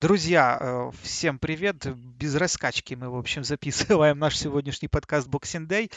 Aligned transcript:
Друзья, 0.00 0.56
э, 0.58 0.90
всем 1.02 1.38
привет! 1.38 1.86
Без 1.94 2.34
раскачки 2.34 2.94
мы, 2.94 3.10
в 3.10 3.16
общем, 3.16 3.44
записываем 3.44 4.18
наш 4.18 4.38
сегодняшний 4.38 4.88
подкаст 4.88 5.28
Boxing 5.28 5.66
Day. 5.66 5.92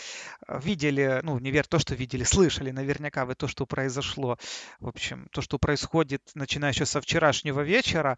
Э, 0.46 0.60
видели, 0.62 1.22
ну, 1.24 1.40
не 1.40 1.52
верь 1.52 1.66
то, 1.66 1.79
что 1.79 1.96
видели, 1.96 2.26
слышали 2.26 2.71
наверняка 2.71 3.26
вы 3.26 3.36
то, 3.36 3.47
что 3.47 3.66
произошло. 3.66 4.38
В 4.81 4.89
общем, 4.89 5.29
то, 5.31 5.42
что 5.42 5.58
происходит, 5.58 6.21
начиная 6.36 6.74
еще 6.74 6.86
со 6.86 7.00
вчерашнего 7.00 7.62
вечера. 7.62 8.18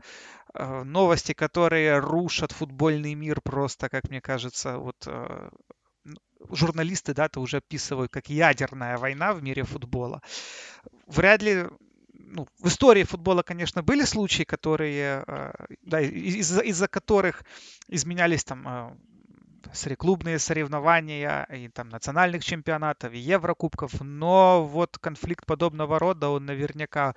Э, 0.55 0.81
новости, 0.81 1.33
которые 1.33 1.99
рушат 1.99 2.51
футбольный 2.51 3.13
мир 3.13 3.39
просто, 3.41 3.87
как 3.87 4.09
мне 4.09 4.21
кажется, 4.21 4.79
вот 4.79 5.07
журналисты, 6.49 7.13
да, 7.13 7.25
это 7.25 7.39
уже 7.39 7.57
описывают 7.57 8.11
как 8.11 8.27
ядерная 8.29 8.97
война 8.97 9.33
в 9.33 9.43
мире 9.43 9.63
футбола. 9.63 10.21
Вряд 11.05 11.43
ли 11.43 11.65
ну, 12.25 12.47
в 12.59 12.67
истории 12.67 13.03
футбола, 13.03 13.43
конечно, 13.43 13.83
были 13.83 14.03
случаи, 14.05 14.43
которые, 14.43 15.23
э, 15.27 15.51
да, 15.83 16.01
из-за, 16.01 16.61
из-за 16.61 16.87
которых 16.87 17.43
изменялись 17.87 18.43
там 18.43 18.97
клубные 19.97 20.39
соревнования 20.39 21.43
и 21.43 21.67
там 21.69 21.89
национальных 21.89 22.43
чемпионатов, 22.43 23.13
и 23.13 23.17
Еврокубков, 23.17 24.01
но 24.01 24.65
вот 24.65 24.97
конфликт 24.97 25.45
подобного 25.45 25.99
рода, 25.99 26.29
он 26.29 26.45
наверняка, 26.45 27.15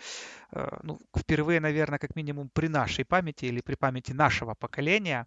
э, 0.53 0.79
ну, 0.83 0.99
впервые, 1.17 1.61
наверное, 1.61 1.99
как 1.99 2.17
минимум 2.17 2.49
при 2.49 2.69
нашей 2.69 3.05
памяти 3.05 3.47
или 3.47 3.61
при 3.61 3.75
памяти 3.75 4.13
нашего 4.13 4.55
поколения. 4.55 5.27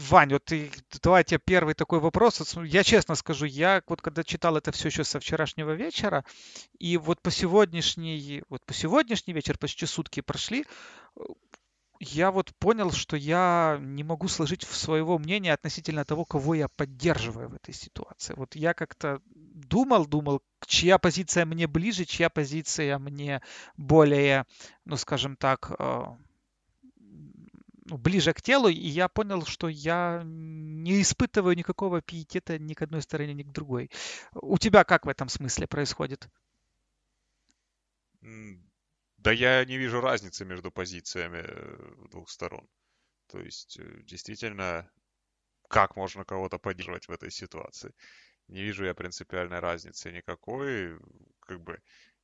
Вань, 0.00 0.32
вот 0.32 0.44
ты, 0.46 0.70
давай 1.00 1.22
тебе 1.22 1.38
первый 1.38 1.74
такой 1.74 2.00
вопрос. 2.00 2.42
Я 2.64 2.82
честно 2.82 3.14
скажу, 3.14 3.46
я 3.46 3.82
вот 3.86 4.02
когда 4.02 4.24
читал 4.24 4.56
это 4.56 4.72
все 4.72 4.88
еще 4.88 5.04
со 5.04 5.20
вчерашнего 5.20 5.72
вечера, 5.72 6.24
и 6.78 6.96
вот 6.96 7.22
по 7.22 7.30
сегодняшний, 7.30 8.42
вот 8.48 8.64
по 8.66 8.74
сегодняшний 8.74 9.32
вечер, 9.32 9.58
почти 9.58 9.86
сутки 9.86 10.22
прошли, 10.22 10.66
я 12.00 12.32
вот 12.32 12.52
понял, 12.58 12.90
что 12.90 13.16
я 13.16 13.78
не 13.80 14.02
могу 14.02 14.26
сложить 14.26 14.62
своего 14.62 15.18
мнения 15.18 15.52
относительно 15.52 16.04
того, 16.04 16.24
кого 16.24 16.54
я 16.54 16.68
поддерживаю 16.68 17.50
в 17.50 17.54
этой 17.54 17.74
ситуации. 17.74 18.34
Вот 18.36 18.56
я 18.56 18.74
как-то 18.74 19.20
думал, 19.26 20.06
думал, 20.06 20.42
чья 20.66 20.98
позиция 20.98 21.44
мне 21.44 21.66
ближе, 21.66 22.06
чья 22.06 22.30
позиция 22.30 22.98
мне 22.98 23.42
более, 23.76 24.46
ну 24.86 24.96
скажем 24.96 25.36
так, 25.36 25.72
э, 25.78 26.04
ближе 27.98 28.32
к 28.32 28.42
телу, 28.42 28.68
и 28.68 28.74
я 28.74 29.08
понял, 29.08 29.44
что 29.46 29.68
я 29.68 30.22
не 30.24 31.02
испытываю 31.02 31.56
никакого 31.56 32.00
пиетета 32.00 32.58
ни 32.58 32.74
к 32.74 32.82
одной 32.82 33.02
стороне, 33.02 33.34
ни 33.34 33.42
к 33.42 33.52
другой. 33.52 33.90
У 34.34 34.58
тебя 34.58 34.84
как 34.84 35.06
в 35.06 35.08
этом 35.08 35.28
смысле 35.28 35.66
происходит? 35.66 36.28
Да 39.18 39.32
я 39.32 39.64
не 39.64 39.76
вижу 39.76 40.00
разницы 40.00 40.44
между 40.44 40.70
позициями 40.70 41.44
э, 41.44 42.08
двух 42.10 42.30
сторон. 42.30 42.66
То 43.26 43.38
есть, 43.38 43.78
э, 43.78 44.02
действительно, 44.04 44.90
как 45.68 45.96
можно 45.96 46.24
кого-то 46.24 46.58
поддерживать 46.58 47.06
в 47.06 47.12
этой 47.12 47.30
ситуации? 47.30 47.94
Не 48.48 48.62
вижу 48.62 48.84
я 48.84 48.94
принципиальной 48.94 49.60
разницы 49.60 50.10
никакой. 50.10 50.98
Как 51.40 51.60
бы 51.60 51.80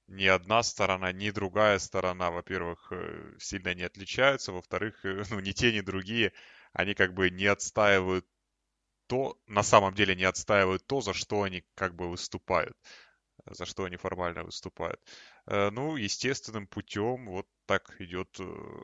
ни 0.09 0.27
одна 0.27 0.63
сторона, 0.63 1.13
ни 1.13 1.31
другая 1.31 1.79
сторона, 1.79 2.31
во-первых, 2.31 2.89
э, 2.93 3.35
сильно 3.39 3.75
не 3.75 3.83
отличаются, 3.83 4.53
во-вторых, 4.53 5.05
э, 5.05 5.25
ну, 5.31 5.41
ни 5.41 5.53
те, 5.53 5.73
ни 5.73 5.81
другие, 5.81 6.33
они 6.73 6.95
как 6.95 7.15
бы 7.15 7.31
не 7.31 7.47
отстаивают 7.47 8.27
то, 9.09 9.39
на 9.47 9.63
самом 9.63 9.95
деле 9.95 10.17
не 10.17 10.25
отстаивают 10.25 10.87
то, 10.87 11.01
за 11.01 11.15
что 11.15 11.43
они 11.43 11.65
как 11.75 11.95
бы 11.95 12.11
выступают, 12.11 12.77
за 13.51 13.65
что 13.67 13.85
они 13.85 13.97
формально 13.97 14.45
выступают. 14.45 15.01
Э, 15.47 15.71
ну, 15.71 15.97
естественным 15.97 16.67
путем 16.67 17.27
вот 17.27 17.47
так 17.67 18.01
идет 18.01 18.39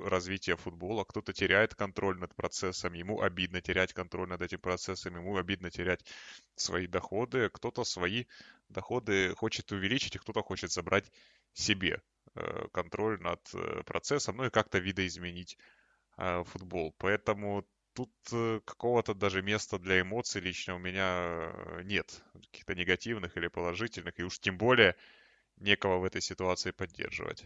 развитие 0.04 0.56
футбола. 0.56 1.04
Кто-то 1.04 1.32
теряет 1.32 1.74
контроль 1.74 2.18
над 2.18 2.34
процессом, 2.34 2.92
ему 2.94 3.20
обидно 3.20 3.60
терять 3.60 3.92
контроль 3.92 4.28
над 4.28 4.42
этим 4.42 4.60
процессом, 4.60 5.16
ему 5.16 5.36
обидно 5.36 5.70
терять 5.70 6.04
свои 6.56 6.86
доходы, 6.86 7.48
кто-то 7.50 7.84
свои 7.84 8.24
доходы 8.68 9.34
хочет 9.34 9.70
увеличить, 9.72 10.16
и 10.16 10.18
кто-то 10.18 10.42
хочет 10.42 10.72
забрать 10.72 11.10
себе 11.52 12.02
э, 12.34 12.66
контроль 12.72 13.20
над 13.20 13.40
э, 13.54 13.82
процессом, 13.84 14.36
ну 14.36 14.44
и 14.44 14.50
как-то 14.50 14.78
видоизменить 14.78 15.58
э, 16.18 16.44
футбол. 16.44 16.94
Поэтому 16.98 17.64
тут 17.94 18.10
какого-то 18.64 19.14
даже 19.14 19.42
места 19.42 19.78
для 19.78 20.00
эмоций 20.00 20.40
лично 20.40 20.74
у 20.74 20.78
меня 20.78 21.52
нет, 21.84 22.22
каких-то 22.34 22.74
негативных 22.74 23.36
или 23.36 23.48
положительных, 23.48 24.18
и 24.18 24.24
уж 24.24 24.38
тем 24.38 24.58
более 24.58 24.96
некого 25.58 25.98
в 25.98 26.04
этой 26.04 26.20
ситуации 26.20 26.70
поддерживать. 26.70 27.44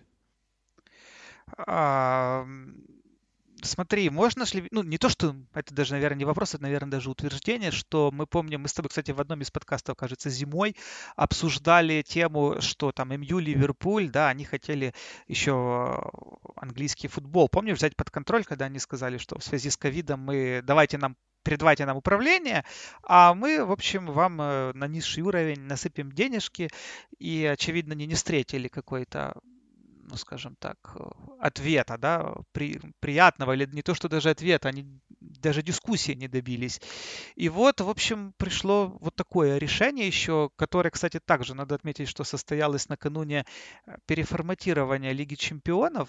Смотри, 3.62 4.10
можно 4.10 4.44
ли, 4.52 4.68
ну 4.70 4.82
не 4.82 4.98
то, 4.98 5.08
что 5.08 5.34
это 5.54 5.74
даже, 5.74 5.92
наверное, 5.92 6.18
не 6.18 6.24
вопрос, 6.24 6.54
это, 6.54 6.62
наверное, 6.62 6.90
даже 6.90 7.10
утверждение, 7.10 7.70
что 7.70 8.10
мы 8.12 8.26
помним, 8.26 8.62
мы 8.62 8.68
с 8.68 8.74
тобой, 8.74 8.88
кстати, 8.88 9.10
в 9.10 9.20
одном 9.20 9.40
из 9.40 9.50
подкастов, 9.50 9.96
кажется, 9.96 10.30
зимой 10.30 10.76
обсуждали 11.16 12.02
тему, 12.02 12.60
что 12.60 12.92
там 12.92 13.08
МЮ, 13.08 13.38
Ливерпуль, 13.38 14.10
да, 14.10 14.28
они 14.28 14.44
хотели 14.44 14.94
еще 15.26 16.10
английский 16.56 17.08
футбол. 17.08 17.48
Помнишь, 17.48 17.76
взять 17.76 17.96
под 17.96 18.10
контроль, 18.10 18.44
когда 18.44 18.66
они 18.66 18.78
сказали, 18.78 19.18
что 19.18 19.38
в 19.38 19.44
связи 19.44 19.70
с 19.70 19.76
ковидом 19.76 20.20
мы, 20.20 20.60
давайте 20.62 20.98
нам 20.98 21.16
передавайте 21.46 21.86
нам 21.86 21.96
управление, 21.96 22.64
а 23.04 23.32
мы, 23.32 23.64
в 23.64 23.70
общем, 23.70 24.06
вам 24.06 24.40
э, 24.40 24.72
на 24.72 24.88
низший 24.88 25.22
уровень 25.22 25.60
насыпем 25.60 26.10
денежки, 26.10 26.70
и, 27.20 27.44
очевидно, 27.44 27.92
не, 27.92 28.06
не 28.06 28.14
встретили 28.14 28.66
какой-то 28.66 29.40
ну, 30.08 30.16
скажем 30.16 30.56
так, 30.58 30.76
э, 30.94 31.02
ответа, 31.40 31.98
да, 31.98 32.34
при, 32.52 32.80
приятного, 33.00 33.52
или 33.52 33.66
не 33.66 33.82
то, 33.82 33.94
что 33.94 34.08
даже 34.08 34.30
ответа, 34.30 34.68
они 34.68 35.00
даже 35.20 35.62
дискуссии 35.62 36.12
не 36.12 36.28
добились. 36.28 36.80
И 37.34 37.48
вот, 37.48 37.80
в 37.80 37.88
общем, 37.88 38.32
пришло 38.36 38.96
вот 39.00 39.14
такое 39.16 39.58
решение 39.58 40.06
еще, 40.06 40.50
которое, 40.56 40.90
кстати, 40.90 41.20
также 41.20 41.54
надо 41.54 41.74
отметить, 41.74 42.08
что 42.08 42.24
состоялось 42.24 42.88
накануне 42.88 43.44
э, 43.86 43.96
переформатирования 44.06 45.12
Лиги 45.12 45.34
Чемпионов. 45.34 46.08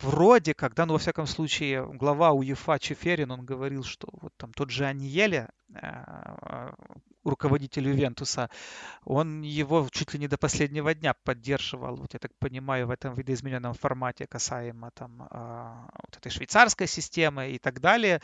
Вроде 0.00 0.54
как, 0.54 0.74
да, 0.74 0.86
ну, 0.86 0.94
во 0.94 0.98
всяком 0.98 1.26
случае, 1.26 1.86
глава 1.86 2.32
УЕФА 2.32 2.78
Чеферин, 2.78 3.30
он 3.30 3.44
говорил, 3.44 3.84
что 3.84 4.08
вот 4.12 4.32
там 4.36 4.52
тот 4.52 4.70
же 4.70 4.86
Аньеле, 4.86 5.50
э, 5.74 6.70
руководитель 7.22 7.88
Ювентуса, 7.88 8.48
он 9.04 9.42
его 9.42 9.86
чуть 9.90 10.14
ли 10.14 10.20
не 10.20 10.28
до 10.28 10.38
последнего 10.38 10.94
дня 10.94 11.14
поддерживал, 11.24 11.96
вот 11.96 12.14
я 12.14 12.18
так 12.18 12.32
понимаю, 12.38 12.86
в 12.86 12.90
этом 12.90 13.14
видоизмененном 13.14 13.74
формате 13.74 14.26
касаемо 14.26 14.90
там 14.92 15.28
э, 15.30 15.90
вот 15.92 16.16
этой 16.16 16.30
швейцарской 16.30 16.86
системы 16.86 17.50
и 17.50 17.58
так 17.58 17.80
далее. 17.80 18.22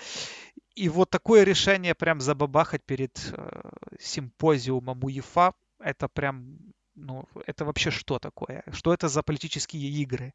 И 0.74 0.88
вот 0.88 1.10
такое 1.10 1.44
решение 1.44 1.94
прям 1.94 2.20
забабахать 2.20 2.84
перед 2.84 3.32
э, 3.32 3.70
симпозиумом 4.00 5.04
УЕФА, 5.04 5.52
это 5.80 6.08
прям 6.08 6.58
ну, 6.94 7.28
это 7.46 7.66
вообще 7.66 7.90
что 7.90 8.18
такое? 8.18 8.64
Что 8.72 8.94
это 8.94 9.08
за 9.08 9.22
политические 9.22 9.90
игры? 9.90 10.32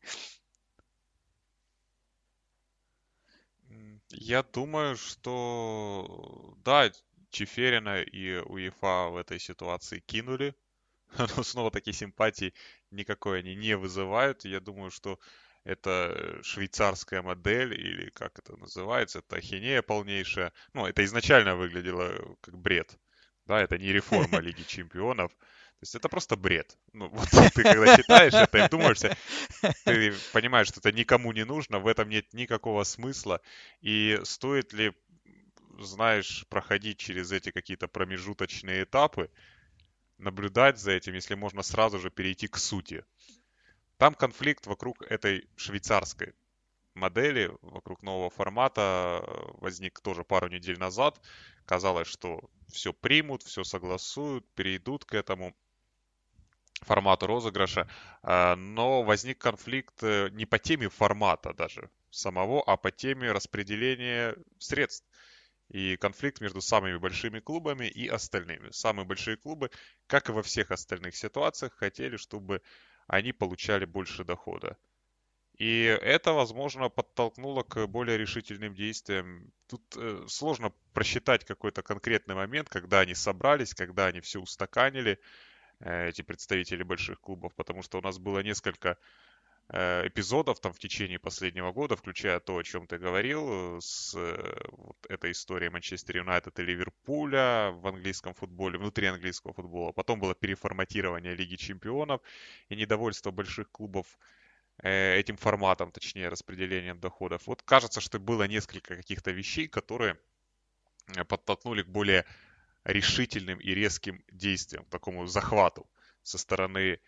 Я 4.13 4.43
думаю, 4.43 4.95
что 4.97 6.53
да, 6.63 6.91
Чеферина 7.29 8.01
и 8.01 8.37
УЕФА 8.37 9.09
в 9.09 9.17
этой 9.17 9.39
ситуации 9.39 9.99
кинули. 9.99 10.55
Но 11.37 11.43
снова 11.43 11.71
такие 11.71 11.93
симпатии 11.93 12.53
никакой 12.91 13.39
они 13.39 13.55
не 13.55 13.77
вызывают. 13.77 14.45
Я 14.45 14.59
думаю, 14.59 14.91
что 14.91 15.19
это 15.63 16.39
швейцарская 16.43 17.21
модель, 17.21 17.73
или 17.73 18.09
как 18.09 18.39
это 18.39 18.57
называется, 18.57 19.19
это 19.19 19.37
ахинея 19.37 19.81
полнейшая. 19.81 20.53
Ну, 20.73 20.85
это 20.87 21.03
изначально 21.05 21.55
выглядело 21.55 22.37
как 22.41 22.57
бред. 22.57 22.97
Да, 23.45 23.61
это 23.61 23.77
не 23.77 23.91
реформа 23.91 24.39
Лиги 24.41 24.63
Чемпионов. 24.63 25.31
То 25.81 25.85
есть 25.85 25.95
это 25.95 26.09
просто 26.09 26.35
бред. 26.35 26.77
Ну, 26.93 27.09
вот 27.11 27.27
ты 27.31 27.63
когда 27.63 27.97
читаешь 27.97 28.35
это 28.35 28.65
и 28.65 28.69
думаешься, 28.69 29.17
ты 29.83 30.13
понимаешь, 30.31 30.67
что 30.67 30.79
это 30.79 30.91
никому 30.91 31.31
не 31.33 31.43
нужно, 31.43 31.79
в 31.79 31.87
этом 31.87 32.07
нет 32.07 32.31
никакого 32.33 32.83
смысла. 32.83 33.41
И 33.81 34.19
стоит 34.23 34.73
ли, 34.73 34.93
знаешь, 35.79 36.45
проходить 36.49 36.99
через 36.99 37.31
эти 37.31 37.49
какие-то 37.49 37.87
промежуточные 37.87 38.83
этапы, 38.83 39.31
наблюдать 40.19 40.77
за 40.77 40.91
этим, 40.91 41.15
если 41.15 41.33
можно 41.33 41.63
сразу 41.63 41.97
же 41.97 42.11
перейти 42.11 42.47
к 42.47 42.57
сути. 42.57 43.03
Там 43.97 44.13
конфликт 44.13 44.67
вокруг 44.67 45.01
этой 45.01 45.49
швейцарской 45.55 46.35
модели, 46.93 47.51
вокруг 47.63 48.03
нового 48.03 48.29
формата 48.29 49.23
возник 49.59 49.99
тоже 49.99 50.23
пару 50.23 50.47
недель 50.47 50.77
назад. 50.77 51.19
Казалось, 51.65 52.07
что 52.07 52.51
все 52.67 52.93
примут, 52.93 53.41
все 53.41 53.63
согласуют, 53.63 54.45
перейдут 54.53 55.05
к 55.05 55.15
этому 55.15 55.55
формату 56.81 57.27
розыгрыша, 57.27 57.87
э, 58.23 58.55
но 58.55 59.03
возник 59.03 59.37
конфликт 59.37 60.03
э, 60.03 60.29
не 60.31 60.45
по 60.45 60.59
теме 60.59 60.89
формата 60.89 61.53
даже 61.53 61.89
самого, 62.09 62.63
а 62.65 62.77
по 62.77 62.91
теме 62.91 63.31
распределения 63.31 64.35
средств. 64.59 65.05
И 65.69 65.95
конфликт 65.95 66.41
между 66.41 66.59
самыми 66.59 66.97
большими 66.97 67.39
клубами 67.39 67.85
и 67.85 68.07
остальными. 68.07 68.71
Самые 68.71 69.05
большие 69.05 69.37
клубы, 69.37 69.71
как 70.07 70.27
и 70.27 70.33
во 70.33 70.43
всех 70.43 70.71
остальных 70.71 71.15
ситуациях, 71.15 71.73
хотели, 71.73 72.17
чтобы 72.17 72.61
они 73.07 73.31
получали 73.31 73.85
больше 73.85 74.25
дохода. 74.25 74.77
И 75.57 75.83
это, 75.83 76.33
возможно, 76.33 76.89
подтолкнуло 76.89 77.63
к 77.63 77.85
более 77.87 78.17
решительным 78.17 78.73
действиям. 78.73 79.51
Тут 79.67 79.83
э, 79.95 80.25
сложно 80.27 80.73
просчитать 80.93 81.45
какой-то 81.45 81.83
конкретный 81.83 82.35
момент, 82.35 82.67
когда 82.67 83.01
они 83.01 83.13
собрались, 83.13 83.73
когда 83.73 84.07
они 84.07 84.21
все 84.21 84.39
устаканили, 84.39 85.19
эти 85.83 86.21
представители 86.21 86.83
больших 86.83 87.19
клубов, 87.19 87.53
потому 87.55 87.81
что 87.81 87.97
у 87.97 88.01
нас 88.01 88.17
было 88.19 88.39
несколько 88.39 88.97
э, 89.69 90.07
эпизодов 90.07 90.59
там 90.59 90.73
в 90.73 90.79
течение 90.79 91.19
последнего 91.19 91.71
года, 91.71 91.95
включая 91.95 92.39
то, 92.39 92.57
о 92.57 92.63
чем 92.63 92.87
ты 92.87 92.97
говорил, 92.97 93.79
с 93.81 94.15
э, 94.15 94.67
вот 94.71 94.97
этой 95.09 95.31
историей 95.31 95.69
Манчестер 95.69 96.17
Юнайтед 96.17 96.59
и 96.59 96.63
Ливерпуля 96.63 97.71
в 97.71 97.87
английском 97.87 98.33
футболе, 98.33 98.77
внутри 98.77 99.07
английского 99.07 99.53
футбола. 99.53 99.91
Потом 99.91 100.19
было 100.19 100.35
переформатирование 100.35 101.35
Лиги 101.35 101.55
Чемпионов 101.55 102.21
и 102.69 102.75
недовольство 102.75 103.31
больших 103.31 103.71
клубов 103.71 104.17
Э, 104.83 105.15
этим 105.19 105.37
форматом, 105.37 105.91
точнее, 105.91 106.29
распределением 106.29 106.99
доходов. 106.99 107.45
Вот 107.45 107.61
кажется, 107.61 108.01
что 108.01 108.19
было 108.19 108.47
несколько 108.47 108.95
каких-то 108.95 109.31
вещей, 109.31 109.67
которые 109.67 110.17
э, 111.15 111.23
подтолкнули 111.23 111.83
к 111.83 111.87
более 111.87 112.25
решительным 112.83 113.59
и 113.59 113.73
резким 113.73 114.23
действиям, 114.31 114.85
такому 114.85 115.25
захвату 115.27 115.89
со 116.23 116.37
стороны 116.37 116.99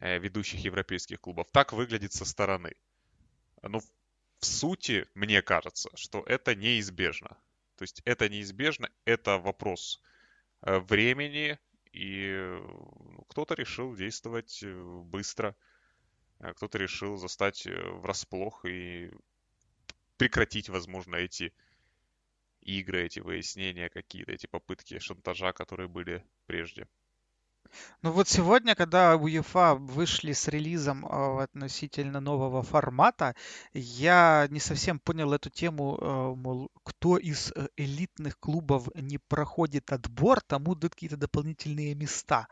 э, 0.00 0.18
ведущих 0.18 0.64
европейских 0.64 1.20
клубов. 1.20 1.50
Так 1.52 1.72
выглядит 1.72 2.12
со 2.12 2.24
стороны. 2.24 2.74
Но 3.62 3.80
в 3.80 4.44
сути, 4.44 5.06
мне 5.14 5.42
кажется, 5.42 5.90
что 5.94 6.22
это 6.26 6.54
неизбежно. 6.54 7.36
То 7.76 7.82
есть 7.82 8.02
это 8.04 8.28
неизбежно, 8.28 8.90
это 9.04 9.38
вопрос 9.38 10.00
времени, 10.60 11.58
и 11.92 12.30
ну, 12.30 13.24
кто-то 13.28 13.54
решил 13.54 13.94
действовать 13.94 14.64
быстро– 14.64 15.56
а 16.42 16.54
кто-то 16.54 16.76
решил 16.76 17.16
застать 17.16 17.66
э, 17.66 17.72
врасплох 17.72 18.64
и 18.64 19.12
прекратить, 20.16 20.68
возможно, 20.68 21.14
эти 21.14 21.52
игры, 22.62 23.04
эти 23.04 23.20
выяснения 23.20 23.88
какие-то, 23.88 24.32
эти 24.32 24.46
попытки 24.46 24.98
шантажа, 24.98 25.52
которые 25.52 25.88
были 25.88 26.24
прежде. 26.46 26.86
Ну 28.02 28.10
вот 28.10 28.28
сегодня, 28.28 28.74
когда 28.74 29.16
УЕФА 29.16 29.76
вышли 29.76 30.32
с 30.32 30.48
релизом 30.48 31.06
а, 31.06 31.44
относительно 31.44 32.20
нового 32.20 32.62
формата, 32.62 33.34
я 33.72 34.46
не 34.50 34.60
совсем 34.60 34.98
понял 34.98 35.32
эту 35.32 35.50
тему, 35.50 35.96
э, 35.96 36.34
мол, 36.36 36.70
кто 36.82 37.16
из 37.16 37.52
э, 37.52 37.68
элитных 37.76 38.38
клубов 38.38 38.88
не 38.94 39.18
проходит 39.18 39.92
отбор, 39.92 40.40
тому 40.40 40.74
дают 40.74 40.94
какие-то 40.94 41.16
дополнительные 41.16 41.94
места. 41.94 42.48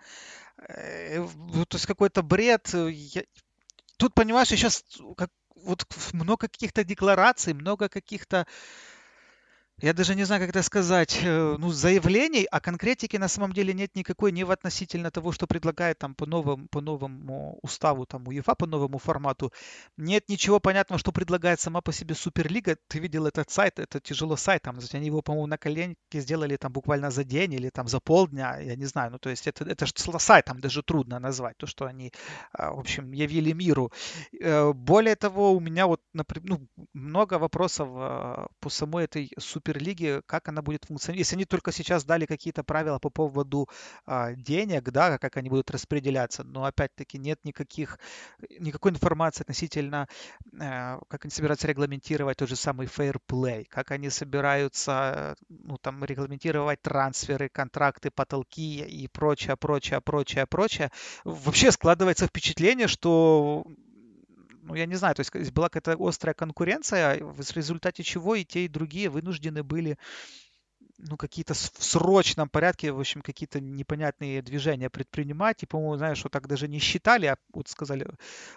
То 0.56 1.72
есть 1.72 1.86
какой-то 1.86 2.22
бред. 2.22 2.68
Я, 2.74 3.22
тут, 3.96 4.14
понимаешь, 4.14 4.48
сейчас 4.48 4.84
как, 5.16 5.30
вот 5.54 5.86
много 6.12 6.48
каких-то 6.48 6.84
деклараций, 6.84 7.54
много 7.54 7.88
каких-то 7.88 8.46
я 9.82 9.94
даже 9.94 10.14
не 10.14 10.24
знаю, 10.24 10.42
как 10.42 10.50
это 10.50 10.62
сказать, 10.62 11.20
э, 11.22 11.56
ну, 11.58 11.70
заявлений, 11.70 12.46
а 12.50 12.60
конкретики 12.60 13.16
на 13.16 13.28
самом 13.28 13.52
деле 13.52 13.72
нет 13.72 13.96
никакой 13.96 14.30
ни 14.30 14.42
в 14.42 14.50
относительно 14.50 15.10
того, 15.10 15.32
что 15.32 15.46
предлагает 15.46 15.98
там 15.98 16.14
по 16.14 16.26
новому, 16.26 16.68
по 16.68 16.80
новому 16.82 17.58
уставу 17.62 18.04
там 18.04 18.28
УЕФА, 18.28 18.54
по 18.54 18.66
новому 18.66 18.98
формату. 18.98 19.52
Нет 19.96 20.28
ничего 20.28 20.60
понятного, 20.60 20.98
что 20.98 21.12
предлагает 21.12 21.60
сама 21.60 21.80
по 21.80 21.92
себе 21.92 22.14
Суперлига. 22.14 22.76
Ты 22.88 22.98
видел 22.98 23.26
этот 23.26 23.50
сайт, 23.50 23.78
это 23.78 24.00
тяжело 24.00 24.36
сайт, 24.36 24.62
там, 24.62 24.78
они 24.92 25.06
его, 25.06 25.22
по-моему, 25.22 25.46
на 25.46 25.56
коленке 25.56 26.20
сделали 26.20 26.56
там 26.56 26.72
буквально 26.72 27.10
за 27.10 27.24
день 27.24 27.54
или 27.54 27.70
там 27.70 27.88
за 27.88 28.00
полдня, 28.00 28.58
я 28.58 28.76
не 28.76 28.84
знаю. 28.84 29.12
Ну, 29.12 29.18
то 29.18 29.30
есть 29.30 29.46
это, 29.46 29.64
это 29.64 29.86
же 29.86 29.92
сайт, 30.18 30.44
там 30.44 30.60
даже 30.60 30.82
трудно 30.82 31.18
назвать, 31.18 31.56
то, 31.56 31.66
что 31.66 31.86
они, 31.86 32.12
а, 32.52 32.72
в 32.72 32.80
общем, 32.80 33.12
явили 33.12 33.52
миру. 33.52 33.92
Э, 34.40 34.72
более 34.74 35.16
того, 35.16 35.52
у 35.52 35.60
меня 35.60 35.86
вот, 35.86 36.00
например, 36.12 36.50
ну, 36.50 36.86
много 36.92 37.38
вопросов 37.38 37.88
а, 37.92 38.48
по 38.60 38.68
самой 38.68 39.04
этой 39.04 39.30
Суперлиге 39.38 39.69
Суперлиги, 39.70 40.20
как 40.26 40.48
она 40.48 40.62
будет 40.62 40.84
функционировать. 40.84 41.26
Если 41.26 41.36
они 41.36 41.44
только 41.44 41.72
сейчас 41.72 42.04
дали 42.04 42.26
какие-то 42.26 42.64
правила 42.64 42.98
по 42.98 43.10
поводу 43.10 43.68
а, 44.06 44.32
денег, 44.32 44.90
да, 44.90 45.18
как 45.18 45.36
они 45.36 45.48
будут 45.48 45.70
распределяться, 45.70 46.42
но 46.42 46.64
опять-таки 46.64 47.18
нет 47.18 47.38
никаких, 47.44 47.98
никакой 48.58 48.92
информации 48.92 49.42
относительно, 49.42 50.08
а, 50.60 50.98
как 51.08 51.24
они 51.24 51.30
собираются 51.30 51.68
регламентировать 51.68 52.38
тот 52.38 52.48
же 52.48 52.56
самый 52.56 52.86
play, 52.86 53.64
как 53.68 53.92
они 53.92 54.10
собираются, 54.10 55.36
ну, 55.48 55.78
там, 55.78 56.04
регламентировать 56.04 56.82
трансферы, 56.82 57.48
контракты, 57.48 58.10
потолки 58.10 58.80
и 58.80 59.08
прочее, 59.08 59.56
прочее, 59.56 60.00
прочее, 60.00 60.46
прочее. 60.46 60.90
Вообще 61.24 61.70
складывается 61.70 62.26
впечатление, 62.26 62.88
что 62.88 63.64
ну, 64.70 64.76
я 64.76 64.86
не 64.86 64.94
знаю, 64.94 65.14
то 65.16 65.20
есть 65.20 65.52
была 65.52 65.68
какая-то 65.68 65.96
острая 66.00 66.32
конкуренция, 66.32 67.18
в 67.22 67.40
результате 67.56 68.02
чего 68.04 68.36
и 68.36 68.44
те, 68.44 68.64
и 68.64 68.68
другие 68.68 69.08
вынуждены 69.08 69.64
были 69.64 69.98
ну, 71.08 71.16
какие-то 71.16 71.54
в 71.54 71.56
срочном 71.78 72.48
порядке, 72.48 72.92
в 72.92 73.00
общем, 73.00 73.22
какие-то 73.22 73.60
непонятные 73.60 74.42
движения 74.42 74.90
предпринимать. 74.90 75.62
И, 75.62 75.66
по-моему, 75.66 75.96
знаешь, 75.96 76.18
что 76.18 76.28
так 76.28 76.46
даже 76.46 76.68
не 76.68 76.78
считали, 76.78 77.26
а 77.26 77.36
вот 77.52 77.68
сказали, 77.68 78.06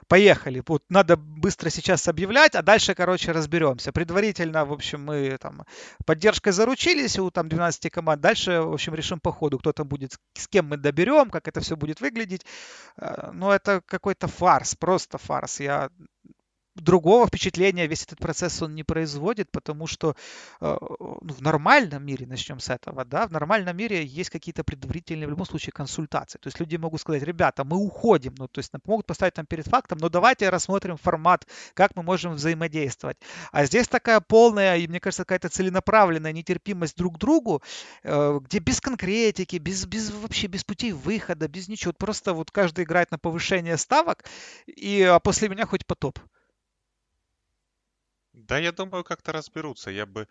поехали, 0.07 0.61
вот 0.67 0.83
надо 0.89 1.15
быстро 1.15 1.69
сейчас 1.69 2.07
объявлять, 2.07 2.55
а 2.55 2.61
дальше, 2.61 2.95
короче, 2.95 3.31
разберемся. 3.31 3.91
Предварительно, 3.91 4.65
в 4.65 4.73
общем, 4.73 5.03
мы 5.03 5.37
там 5.39 5.63
поддержкой 6.05 6.51
заручились 6.51 7.17
у 7.19 7.31
там 7.31 7.49
12 7.49 7.91
команд, 7.91 8.21
дальше, 8.21 8.61
в 8.61 8.73
общем, 8.73 8.93
решим 8.95 9.19
по 9.19 9.31
ходу, 9.31 9.59
кто 9.59 9.73
там 9.73 9.87
будет, 9.87 10.17
с 10.33 10.47
кем 10.47 10.67
мы 10.69 10.77
доберем, 10.77 11.29
как 11.29 11.47
это 11.47 11.61
все 11.61 11.75
будет 11.75 12.01
выглядеть. 12.01 12.45
Э, 12.97 13.31
но 13.33 13.53
это 13.53 13.81
какой-то 13.85 14.27
фарс, 14.27 14.75
просто 14.75 15.17
фарс. 15.17 15.59
Я 15.59 15.89
другого 16.75 17.27
впечатления 17.27 17.87
весь 17.87 18.03
этот 18.03 18.19
процесс 18.19 18.61
он 18.61 18.75
не 18.75 18.83
производит, 18.83 19.51
потому 19.51 19.87
что 19.87 20.15
э, 20.59 20.77
ну, 20.79 21.33
в 21.33 21.41
нормальном 21.41 22.05
мире, 22.05 22.25
начнем 22.25 22.59
с 22.59 22.69
этого, 22.69 23.05
да, 23.05 23.27
в 23.27 23.31
нормальном 23.31 23.75
мире 23.77 24.05
есть 24.05 24.29
какие-то 24.29 24.63
предварительные, 24.63 25.27
в 25.27 25.29
любом 25.29 25.45
случае, 25.45 25.71
консультации. 25.73 26.39
То 26.39 26.47
есть 26.47 26.59
люди 26.59 26.75
могут 26.75 27.01
сказать, 27.01 27.23
ребята, 27.23 27.63
мы 27.63 27.77
уходим, 27.77 28.33
ну, 28.37 28.47
то 28.47 28.59
есть 28.59 28.71
могут 28.85 29.05
поставить 29.05 29.35
там 29.35 29.45
перед 29.45 29.67
фактом, 29.67 29.99
но 29.99 30.09
давайте 30.09 30.49
рассмотрим 30.49 30.97
формат, 30.97 31.47
как 31.73 31.95
мы 31.95 32.03
можем 32.03 32.33
взаимодействовать. 32.33 33.17
А 33.51 33.65
здесь 33.65 33.87
такая 33.87 34.19
полная, 34.19 34.77
и 34.77 34.87
мне 34.87 34.99
кажется, 34.99 35.23
какая-то 35.23 35.49
целенаправленная 35.49 36.31
нетерпимость 36.31 36.97
друг 36.97 37.15
к 37.15 37.19
другу, 37.19 37.61
э, 38.03 38.39
где 38.43 38.59
без 38.59 38.81
конкретики, 38.81 39.57
без, 39.57 39.85
без 39.85 40.11
вообще 40.11 40.47
без 40.47 40.63
путей 40.63 40.91
выхода, 40.91 41.47
без 41.47 41.67
ничего, 41.67 41.93
просто 41.93 42.33
вот 42.33 42.51
каждый 42.51 42.85
играет 42.85 43.11
на 43.11 43.19
повышение 43.19 43.77
ставок, 43.77 44.25
и 44.65 45.03
а 45.03 45.19
после 45.19 45.49
меня 45.49 45.65
хоть 45.65 45.85
потоп. 45.85 46.19
Да, 48.47 48.57
я 48.59 48.71
думаю, 48.71 49.03
как-то 49.03 49.31
разберутся. 49.31 49.89
Я 49.89 50.05
бы 50.05 50.27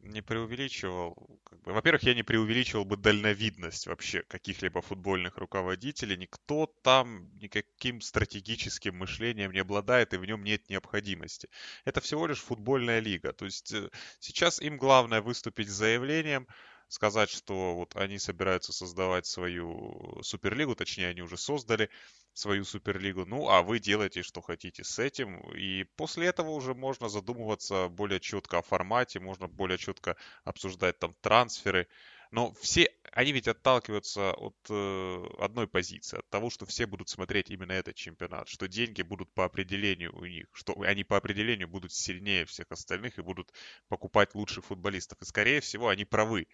не 0.00 0.22
преувеличивал. 0.22 1.40
Во-первых, 1.64 2.02
я 2.02 2.14
не 2.14 2.22
преувеличивал 2.22 2.84
бы 2.84 2.96
дальновидность 2.96 3.86
вообще 3.86 4.22
каких-либо 4.22 4.80
футбольных 4.80 5.36
руководителей. 5.38 6.16
Никто 6.16 6.66
там 6.82 7.30
никаким 7.38 8.00
стратегическим 8.00 8.96
мышлением 8.96 9.52
не 9.52 9.60
обладает, 9.60 10.14
и 10.14 10.16
в 10.16 10.24
нем 10.24 10.42
нет 10.42 10.68
необходимости. 10.70 11.48
Это 11.84 12.00
всего 12.00 12.26
лишь 12.26 12.40
футбольная 12.40 13.00
лига. 13.00 13.32
То 13.32 13.44
есть 13.44 13.72
э, 13.72 13.90
сейчас 14.18 14.60
им 14.60 14.76
главное 14.78 15.20
выступить 15.20 15.68
с 15.68 15.72
заявлением, 15.72 16.48
сказать, 16.88 17.30
что 17.30 17.74
вот 17.74 17.94
они 17.96 18.18
собираются 18.18 18.72
создавать 18.72 19.26
свою 19.26 20.20
суперлигу, 20.22 20.74
точнее, 20.74 21.08
они 21.08 21.22
уже 21.22 21.36
создали 21.36 21.90
свою 22.34 22.64
суперлигу. 22.64 23.26
Ну, 23.26 23.48
а 23.48 23.62
вы 23.62 23.78
делаете, 23.78 24.22
что 24.22 24.40
хотите 24.40 24.84
с 24.84 24.98
этим. 24.98 25.40
И 25.54 25.84
после 25.96 26.26
этого 26.26 26.50
уже 26.50 26.74
можно 26.74 27.08
задумываться 27.08 27.88
более 27.88 28.20
четко 28.20 28.58
о 28.58 28.62
формате, 28.62 29.20
можно 29.20 29.48
более 29.48 29.78
четко 29.78 30.16
обсуждать 30.44 30.98
там 30.98 31.14
трансферы. 31.20 31.88
Но 32.30 32.54
все, 32.54 32.90
они 33.12 33.32
ведь 33.32 33.46
отталкиваются 33.46 34.32
от 34.32 34.56
э, 34.70 35.24
одной 35.38 35.68
позиции, 35.68 36.18
от 36.18 36.30
того, 36.30 36.48
что 36.48 36.64
все 36.64 36.86
будут 36.86 37.10
смотреть 37.10 37.50
именно 37.50 37.72
этот 37.72 37.94
чемпионат, 37.94 38.48
что 38.48 38.68
деньги 38.68 39.02
будут 39.02 39.30
по 39.34 39.44
определению 39.44 40.16
у 40.16 40.24
них, 40.24 40.46
что 40.54 40.72
они 40.80 41.04
по 41.04 41.18
определению 41.18 41.68
будут 41.68 41.92
сильнее 41.92 42.46
всех 42.46 42.66
остальных 42.70 43.18
и 43.18 43.22
будут 43.22 43.52
покупать 43.88 44.34
лучших 44.34 44.64
футболистов. 44.64 45.20
И 45.20 45.26
скорее 45.26 45.60
всего 45.60 45.90
они 45.90 46.06
правы 46.06 46.46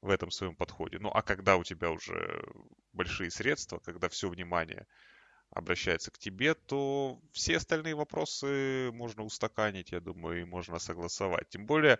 в 0.00 0.10
этом 0.10 0.30
своем 0.30 0.54
подходе. 0.54 1.00
Ну 1.00 1.10
а 1.10 1.22
когда 1.22 1.56
у 1.56 1.64
тебя 1.64 1.90
уже 1.90 2.44
большие 2.92 3.30
средства, 3.32 3.80
когда 3.80 4.08
все 4.08 4.28
внимание 4.28 4.86
обращается 5.50 6.10
к 6.10 6.18
тебе, 6.18 6.54
то 6.54 7.20
все 7.32 7.56
остальные 7.56 7.94
вопросы 7.94 8.90
можно 8.92 9.22
устаканить, 9.24 9.92
я 9.92 10.00
думаю, 10.00 10.42
и 10.42 10.44
можно 10.44 10.78
согласовать. 10.78 11.48
Тем 11.48 11.66
более, 11.66 11.98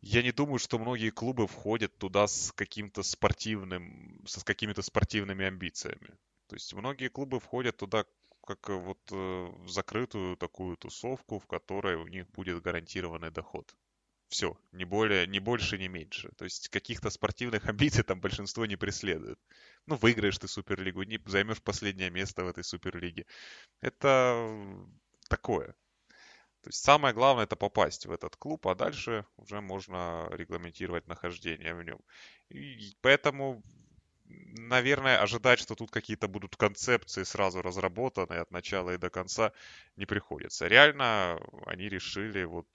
я 0.00 0.22
не 0.22 0.32
думаю, 0.32 0.58
что 0.58 0.78
многие 0.78 1.10
клубы 1.10 1.46
входят 1.46 1.96
туда 1.98 2.26
с 2.26 2.52
каким-то 2.52 3.02
спортивным, 3.02 4.22
с 4.26 4.42
какими-то 4.44 4.82
спортивными 4.82 5.44
амбициями. 5.44 6.16
То 6.46 6.56
есть 6.56 6.72
многие 6.72 7.08
клубы 7.08 7.40
входят 7.40 7.76
туда 7.76 8.04
как 8.46 8.68
вот 8.70 8.98
э, 9.12 9.14
в 9.14 9.68
закрытую 9.68 10.36
такую 10.36 10.78
тусовку, 10.78 11.38
в 11.38 11.46
которой 11.46 11.96
у 11.96 12.06
них 12.06 12.30
будет 12.30 12.62
гарантированный 12.62 13.30
доход. 13.30 13.74
Все, 14.28 14.58
не 14.72 14.84
более, 14.84 15.26
не 15.26 15.40
больше, 15.40 15.78
не 15.78 15.88
меньше. 15.88 16.30
То 16.36 16.44
есть 16.44 16.68
каких-то 16.68 17.10
спортивных 17.10 17.66
амбиций 17.68 18.04
там 18.04 18.20
большинство 18.20 18.66
не 18.66 18.76
преследует. 18.76 19.38
Ну, 19.86 19.96
выиграешь 19.96 20.38
ты 20.38 20.48
Суперлигу, 20.48 21.02
не 21.02 21.18
займешь 21.26 21.62
последнее 21.62 22.10
место 22.10 22.44
в 22.44 22.48
этой 22.48 22.64
Суперлиге. 22.64 23.24
Это 23.80 24.58
такое. 25.28 25.74
То 26.62 26.70
есть 26.70 26.84
самое 26.84 27.14
главное 27.14 27.44
это 27.44 27.56
попасть 27.56 28.06
в 28.06 28.10
этот 28.10 28.36
клуб, 28.36 28.66
а 28.66 28.74
дальше 28.74 29.24
уже 29.36 29.60
можно 29.60 30.28
регламентировать 30.32 31.06
нахождение 31.06 31.74
в 31.74 31.82
нем. 31.82 32.00
И 32.50 32.94
поэтому, 33.00 33.62
наверное, 34.28 35.20
ожидать, 35.20 35.58
что 35.58 35.74
тут 35.74 35.90
какие-то 35.90 36.28
будут 36.28 36.56
концепции 36.56 37.22
сразу 37.22 37.62
разработаны 37.62 38.34
от 38.34 38.50
начала 38.50 38.90
и 38.94 38.98
до 38.98 39.10
конца, 39.10 39.52
не 39.96 40.06
приходится. 40.06 40.68
Реально 40.68 41.40
они 41.66 41.88
решили 41.88 42.44
вот 42.44 42.66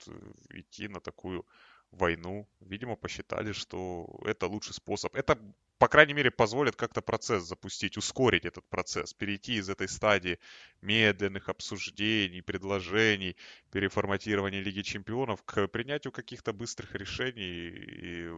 идти 0.50 0.88
на 0.88 1.00
такую 1.00 1.46
войну. 1.90 2.48
Видимо, 2.60 2.96
посчитали, 2.96 3.52
что 3.52 4.20
это 4.24 4.46
лучший 4.46 4.74
способ. 4.74 5.14
Это, 5.14 5.38
по 5.78 5.88
крайней 5.88 6.14
мере, 6.14 6.30
позволит 6.30 6.76
как-то 6.76 7.00
процесс 7.02 7.44
запустить, 7.44 7.96
ускорить 7.96 8.44
этот 8.44 8.68
процесс, 8.68 9.14
перейти 9.14 9.54
из 9.54 9.68
этой 9.68 9.88
стадии 9.88 10.38
медленных 10.82 11.48
обсуждений, 11.48 12.42
предложений, 12.42 13.36
переформатирования 13.70 14.60
Лиги 14.60 14.82
Чемпионов 14.82 15.42
к 15.44 15.68
принятию 15.68 16.12
каких-то 16.12 16.52
быстрых 16.52 16.94
решений 16.94 17.68
и 17.68 18.30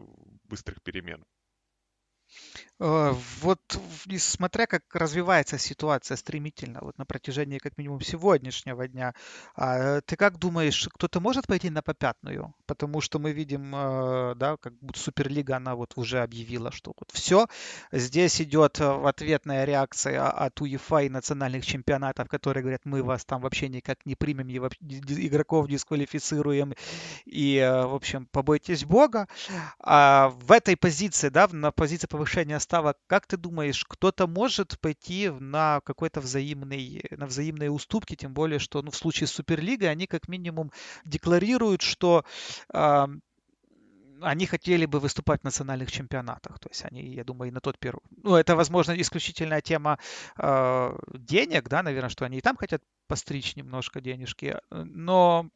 быстрых 0.44 0.82
перемен. 0.82 1.24
Э, 2.78 3.14
вот 3.40 3.60
смотря 4.18 4.66
как 4.66 4.82
развивается 4.92 5.58
ситуация 5.58 6.16
стремительно, 6.16 6.80
вот 6.82 6.98
на 6.98 7.06
протяжении 7.06 7.58
как 7.58 7.78
минимум 7.78 8.00
сегодняшнего 8.02 8.86
дня, 8.86 9.14
а, 9.54 10.00
ты 10.02 10.16
как 10.16 10.38
думаешь, 10.38 10.88
кто-то 10.92 11.20
может 11.20 11.46
пойти 11.46 11.70
на 11.70 11.82
попятную? 11.82 12.54
Потому 12.66 13.00
что 13.00 13.18
мы 13.18 13.32
видим, 13.32 13.74
э, 13.74 14.34
да, 14.36 14.56
как 14.58 14.74
будто 14.80 14.98
Суперлига, 14.98 15.56
она 15.56 15.74
вот 15.74 15.94
уже 15.96 16.20
объявила, 16.22 16.70
что 16.70 16.92
вот 16.98 17.10
все, 17.12 17.46
здесь 17.92 18.42
идет 18.42 18.78
э, 18.80 18.84
ответная 18.84 19.64
реакция 19.64 20.28
от 20.28 20.60
УЕФА 20.60 20.98
и 21.04 21.08
национальных 21.08 21.64
чемпионатов, 21.64 22.28
которые 22.28 22.62
говорят, 22.62 22.82
мы 22.84 23.02
вас 23.02 23.24
там 23.24 23.40
вообще 23.40 23.68
никак 23.68 24.04
не 24.04 24.16
примем, 24.16 24.50
игроков 24.50 25.68
дисквалифицируем, 25.68 26.74
и, 27.24 27.58
в 27.58 27.94
общем, 27.94 28.26
побойтесь 28.26 28.84
Бога. 28.84 29.28
А 29.78 30.28
в 30.28 30.52
этой 30.52 30.76
позиции, 30.76 31.30
да, 31.30 31.48
на 31.50 31.72
позиции 31.72 32.06
повышения 32.16 32.58
ставок, 32.60 32.96
как 33.06 33.26
ты 33.26 33.36
думаешь, 33.36 33.84
кто-то 33.84 34.26
может 34.26 34.80
пойти 34.80 35.28
на 35.28 35.80
какой-то 35.82 36.20
взаимный, 36.20 37.04
на 37.10 37.26
взаимные 37.26 37.70
уступки, 37.70 38.16
тем 38.16 38.32
более, 38.32 38.58
что 38.58 38.80
ну, 38.80 38.90
в 38.90 38.96
случае 38.96 39.26
с 39.26 39.32
Суперлигой 39.32 39.90
они 39.90 40.06
как 40.06 40.28
минимум 40.28 40.72
декларируют, 41.04 41.82
что 41.82 42.24
э, 42.72 43.06
они 44.22 44.46
хотели 44.46 44.86
бы 44.86 44.98
выступать 44.98 45.42
в 45.42 45.44
национальных 45.44 45.92
чемпионатах. 45.92 46.58
То 46.58 46.70
есть 46.70 46.86
они, 46.86 47.02
я 47.02 47.22
думаю, 47.22 47.50
и 47.50 47.54
на 47.54 47.60
тот 47.60 47.78
первый... 47.78 48.00
Ну, 48.22 48.34
это, 48.34 48.56
возможно, 48.56 48.98
исключительная 48.98 49.60
тема 49.60 49.98
э, 50.38 50.98
денег, 51.12 51.68
да, 51.68 51.82
наверное, 51.82 52.08
что 52.08 52.24
они 52.24 52.38
и 52.38 52.40
там 52.40 52.56
хотят 52.56 52.82
постричь 53.08 53.56
немножко 53.56 54.00
денежки. 54.00 54.56
Но 54.70 55.50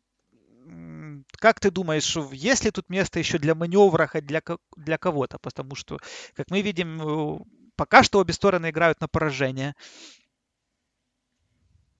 как 1.38 1.60
ты 1.60 1.70
думаешь, 1.70 2.16
есть 2.32 2.64
ли 2.64 2.70
тут 2.70 2.88
место 2.88 3.18
еще 3.18 3.38
для 3.38 3.54
маневра 3.54 4.06
хоть 4.06 4.26
для, 4.26 4.42
для 4.76 4.98
кого-то? 4.98 5.38
Потому 5.38 5.74
что, 5.74 5.98
как 6.34 6.50
мы 6.50 6.62
видим, 6.62 7.00
э, 7.00 7.38
пока 7.76 8.02
что 8.02 8.18
обе 8.18 8.32
стороны 8.32 8.70
играют 8.70 9.00
на 9.00 9.08
поражение. 9.08 9.74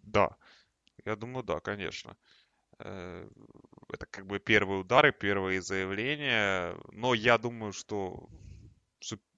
Да, 0.02 0.37
я 1.05 1.17
думаю, 1.17 1.45
да, 1.45 1.61
конечно. 1.61 2.17
Э, 2.79 3.29
это 3.93 4.07
как 4.07 4.26
бы 4.26 4.38
первые 4.38 4.81
удары, 4.81 5.12
первые 5.12 5.62
заявления. 5.62 6.76
Но 6.93 7.14
я 7.14 7.38
думаю, 7.38 7.73
что 7.73 8.29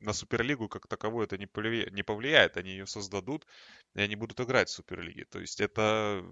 на 0.01 0.13
Суперлигу 0.13 0.69
как 0.69 0.87
таковую 0.87 1.25
это 1.25 1.39
не 1.39 1.47
повлияет. 1.47 2.57
Они 2.57 2.71
ее 2.71 2.87
создадут, 2.87 3.47
и 3.95 4.01
они 4.01 4.17
будут 4.17 4.41
играть 4.41 4.69
в 4.69 4.73
Суперлиге. 4.73 5.25
То 5.27 5.41
есть 5.41 5.61
это 5.61 6.25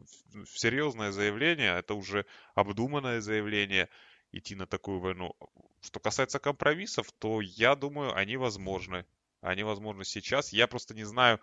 серьезное 0.46 1.12
заявление, 1.12 1.78
это 1.78 1.94
уже 1.94 2.26
обдуманное 2.54 3.20
заявление 3.20 3.88
идти 4.32 4.54
на 4.54 4.66
такую 4.66 5.00
войну. 5.00 5.34
Что 5.82 6.00
касается 6.00 6.38
компромиссов, 6.38 7.10
то 7.12 7.40
я 7.40 7.74
думаю, 7.74 8.14
они 8.14 8.36
возможны. 8.36 9.06
Они 9.40 9.62
возможны 9.62 10.04
сейчас. 10.04 10.52
Я 10.52 10.66
просто 10.66 10.94
не 10.94 11.04
знаю, 11.04 11.40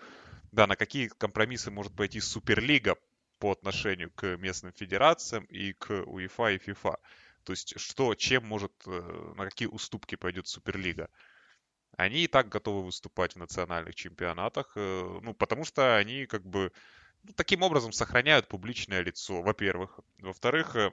да, 0.51 0.67
на 0.67 0.75
какие 0.75 1.07
компромиссы 1.07 1.71
может 1.71 1.95
пойти 1.95 2.19
Суперлига 2.19 2.95
по 3.39 3.51
отношению 3.51 4.11
к 4.11 4.37
местным 4.37 4.71
федерациям 4.73 5.45
и 5.45 5.73
к 5.73 6.03
УЕФА 6.05 6.51
и 6.51 6.57
ФИФА. 6.57 6.97
То 7.43 7.53
есть 7.53 7.79
что, 7.79 8.13
чем 8.13 8.45
может, 8.45 8.73
э, 8.85 9.33
на 9.35 9.45
какие 9.45 9.67
уступки 9.67 10.15
пойдет 10.15 10.47
Суперлига. 10.47 11.09
Они 11.97 12.23
и 12.23 12.27
так 12.27 12.47
готовы 12.47 12.85
выступать 12.85 13.33
в 13.33 13.39
национальных 13.39 13.95
чемпионатах, 13.95 14.71
э, 14.75 15.19
ну, 15.23 15.33
потому 15.33 15.65
что 15.65 15.97
они 15.97 16.27
как 16.27 16.45
бы 16.45 16.71
ну, 17.23 17.33
таким 17.33 17.63
образом 17.63 17.91
сохраняют 17.91 18.47
публичное 18.47 19.01
лицо, 19.01 19.41
во-первых. 19.41 19.99
Во-вторых, 20.19 20.75
э, 20.75 20.91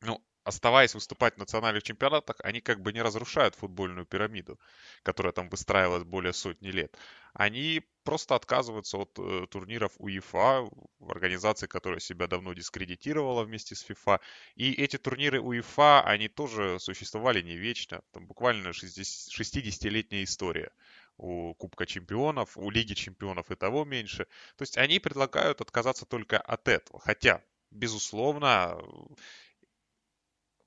ну, 0.00 0.24
оставаясь 0.44 0.94
выступать 0.94 1.34
в 1.34 1.38
национальных 1.38 1.82
чемпионатах, 1.82 2.36
они 2.42 2.60
как 2.60 2.80
бы 2.80 2.92
не 2.92 3.02
разрушают 3.02 3.54
футбольную 3.54 4.06
пирамиду, 4.06 4.58
которая 5.02 5.32
там 5.32 5.48
выстраивалась 5.48 6.04
более 6.04 6.32
сотни 6.32 6.68
лет. 6.68 6.96
Они 7.34 7.82
просто 8.04 8.34
отказываются 8.34 8.98
от 8.98 9.18
э, 9.18 9.46
турниров 9.50 9.92
УЕФА, 9.98 10.68
организации, 11.08 11.66
которая 11.66 12.00
себя 12.00 12.26
давно 12.26 12.52
дискредитировала 12.52 13.44
вместе 13.44 13.74
с 13.74 13.80
ФИФА. 13.80 14.20
И 14.54 14.72
эти 14.72 14.98
турниры 14.98 15.40
УЕФА, 15.40 16.02
они 16.02 16.28
тоже 16.28 16.78
существовали 16.80 17.40
не 17.42 17.56
вечно. 17.56 18.02
Там 18.12 18.26
буквально 18.26 18.68
60-летняя 18.68 20.24
история 20.24 20.72
у 21.16 21.54
Кубка 21.54 21.86
Чемпионов, 21.86 22.56
у 22.56 22.70
Лиги 22.70 22.94
Чемпионов 22.94 23.50
и 23.50 23.54
того 23.54 23.84
меньше. 23.84 24.26
То 24.56 24.62
есть 24.62 24.76
они 24.76 24.98
предлагают 24.98 25.60
отказаться 25.60 26.04
только 26.06 26.38
от 26.38 26.68
этого. 26.68 27.00
Хотя, 27.00 27.42
безусловно, 27.70 28.78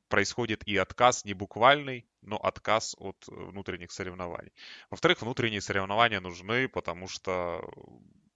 происходит 0.07 0.67
и 0.67 0.77
отказ 0.77 1.25
не 1.25 1.33
буквальный, 1.33 2.07
но 2.21 2.38
отказ 2.38 2.95
от 2.97 3.25
э, 3.29 3.33
внутренних 3.33 3.91
соревнований. 3.91 4.53
Во-вторых, 4.89 5.21
внутренние 5.21 5.62
соревнования 5.62 6.19
нужны, 6.19 6.67
потому 6.67 7.07
что 7.07 7.62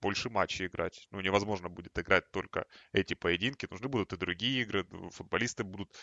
больше 0.01 0.29
матчей 0.29 0.67
играть. 0.67 1.07
Ну, 1.11 1.21
невозможно 1.21 1.69
будет 1.69 1.97
играть 1.99 2.31
только 2.31 2.65
эти 2.93 3.13
поединки. 3.13 3.67
Нужны 3.69 3.89
будут 3.89 4.13
и 4.13 4.17
другие 4.17 4.61
игры. 4.61 4.85
Футболисты 5.11 5.63
будут... 5.63 5.95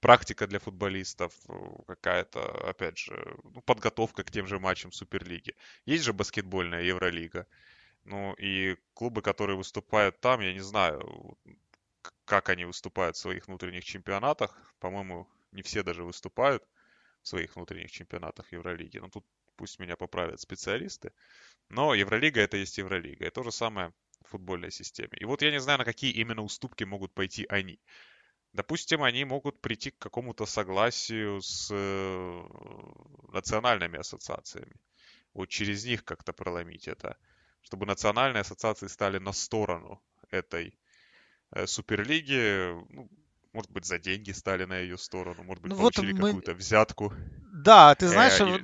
Практика 0.00 0.48
для 0.48 0.58
футболистов 0.58 1.32
э, 1.48 1.52
какая-то, 1.86 2.68
опять 2.68 2.98
же, 2.98 3.36
ну, 3.44 3.62
подготовка 3.62 4.24
к 4.24 4.32
тем 4.32 4.48
же 4.48 4.58
матчам 4.58 4.90
Суперлиги. 4.90 5.54
Есть 5.86 6.02
же 6.02 6.12
баскетбольная 6.12 6.82
Евролига. 6.82 7.46
Ну, 8.04 8.34
и 8.34 8.76
клубы, 8.94 9.22
которые 9.22 9.56
выступают 9.56 10.18
там, 10.20 10.40
я 10.40 10.52
не 10.52 10.60
знаю, 10.60 11.38
как 12.24 12.48
они 12.48 12.64
выступают 12.64 13.16
в 13.16 13.20
своих 13.20 13.46
внутренних 13.46 13.84
чемпионатах. 13.84 14.56
По-моему, 14.78 15.28
не 15.52 15.62
все 15.62 15.82
даже 15.82 16.04
выступают 16.04 16.64
в 17.22 17.28
своих 17.28 17.56
внутренних 17.56 17.90
чемпионатах 17.90 18.52
Евролиги. 18.52 18.98
Но 18.98 19.04
ну, 19.04 19.10
тут 19.10 19.26
пусть 19.56 19.78
меня 19.78 19.96
поправят 19.96 20.40
специалисты. 20.40 21.12
Но 21.68 21.94
Евролига 21.94 22.40
это 22.40 22.56
есть 22.56 22.78
Евролига. 22.78 23.26
И 23.26 23.30
то 23.30 23.42
же 23.42 23.52
самое 23.52 23.92
в 24.24 24.28
футбольной 24.28 24.70
системе. 24.70 25.16
И 25.18 25.24
вот 25.24 25.42
я 25.42 25.50
не 25.50 25.60
знаю, 25.60 25.78
на 25.78 25.84
какие 25.84 26.12
именно 26.12 26.42
уступки 26.42 26.84
могут 26.84 27.12
пойти 27.12 27.46
они. 27.48 27.80
Допустим, 28.52 29.02
они 29.02 29.24
могут 29.24 29.60
прийти 29.60 29.90
к 29.90 29.98
какому-то 29.98 30.44
согласию 30.46 31.40
с 31.40 31.70
э, 31.72 32.42
национальными 33.32 33.98
ассоциациями. 33.98 34.76
Вот 35.32 35.48
через 35.48 35.84
них 35.86 36.04
как-то 36.04 36.32
проломить 36.32 36.86
это. 36.86 37.16
Чтобы 37.62 37.86
национальные 37.86 38.42
ассоциации 38.42 38.88
стали 38.88 39.18
на 39.18 39.32
сторону 39.32 40.02
этой 40.30 40.78
Суперлиги, 41.66 42.72
ну, 42.92 43.08
может 43.52 43.70
быть, 43.70 43.84
за 43.84 43.98
деньги 43.98 44.30
стали 44.32 44.64
на 44.64 44.78
ее 44.78 44.96
сторону, 44.96 45.42
может 45.42 45.62
быть, 45.62 45.72
ну, 45.72 45.78
получили 45.78 46.12
вот 46.12 46.20
мы... 46.20 46.26
какую-то 46.28 46.54
взятку. 46.54 47.12
Да, 47.52 47.94
ты 47.94 48.08
знаешь, 48.08 48.40
э, 48.40 48.58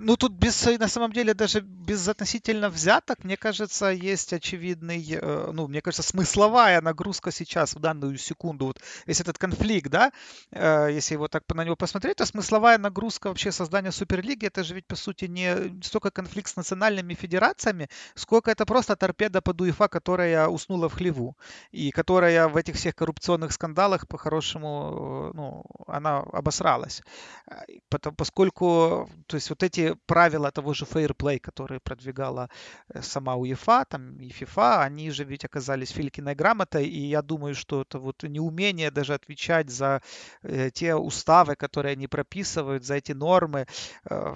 ну, 0.00 0.16
тут 0.16 0.32
без, 0.32 0.66
на 0.78 0.88
самом 0.88 1.12
деле 1.12 1.34
даже 1.34 1.60
без 1.60 2.08
относительно 2.08 2.70
взяток, 2.70 3.22
мне 3.24 3.36
кажется, 3.36 3.90
есть 3.90 4.32
очевидный, 4.32 5.06
э, 5.12 5.50
ну, 5.52 5.68
мне 5.68 5.82
кажется, 5.82 6.02
смысловая 6.02 6.80
нагрузка 6.80 7.30
сейчас, 7.30 7.74
в 7.74 7.80
данную 7.80 8.16
секунду, 8.16 8.66
вот 8.66 8.80
весь 9.06 9.20
этот 9.20 9.36
конфликт, 9.38 9.90
да, 9.90 10.12
э, 10.52 10.88
если 10.92 11.14
его 11.14 11.28
так 11.28 11.44
на 11.54 11.64
него 11.64 11.76
посмотреть, 11.76 12.16
то 12.16 12.26
смысловая 12.26 12.78
нагрузка 12.78 13.28
вообще 13.28 13.52
создания 13.52 13.92
Суперлиги, 13.92 14.46
это 14.46 14.64
же 14.64 14.74
ведь, 14.74 14.86
по 14.86 14.96
сути, 14.96 15.26
не 15.26 15.82
столько 15.82 16.10
конфликт 16.10 16.50
с 16.50 16.56
национальными 16.56 17.14
федерациями, 17.14 17.88
сколько 18.14 18.50
это 18.50 18.64
просто 18.64 18.96
торпеда 18.96 19.42
под 19.42 19.60
УЕФА, 19.60 19.88
которая 19.88 20.48
уснула 20.48 20.88
в 20.88 20.94
хлеву, 20.94 21.36
и 21.72 21.90
которая 21.90 22.48
в 22.48 22.56
этих 22.56 22.76
всех 22.76 22.94
коррупционных 22.94 23.52
скандалах, 23.52 24.08
по-хорошему, 24.08 25.30
э, 25.34 25.36
ну, 25.36 25.64
она 25.86 26.18
обосралась. 26.18 27.02
Поскольку, 28.16 29.10
то 29.26 29.36
есть 29.36 29.50
вот 29.50 29.62
эти 29.62 29.89
правила 30.06 30.50
того 30.50 30.74
же 30.74 30.84
fair 30.84 31.14
play, 31.16 31.38
которые 31.38 31.80
продвигала 31.80 32.48
э, 32.88 33.02
сама 33.02 33.36
УЕФА, 33.36 33.84
там 33.88 34.18
и 34.18 34.28
ФИФА, 34.30 34.82
они 34.82 35.10
же 35.10 35.24
ведь 35.24 35.44
оказались 35.44 35.90
Филькиной 35.90 36.34
грамотой, 36.34 36.86
и 36.86 37.06
я 37.06 37.22
думаю, 37.22 37.54
что 37.54 37.82
это 37.82 37.98
вот 37.98 38.22
неумение 38.22 38.90
даже 38.90 39.14
отвечать 39.14 39.70
за 39.70 40.02
э, 40.42 40.70
те 40.70 40.94
уставы, 40.94 41.56
которые 41.56 41.92
они 41.92 42.06
прописывают, 42.06 42.84
за 42.84 42.94
эти 42.94 43.12
нормы. 43.12 43.66
Э, 44.08 44.34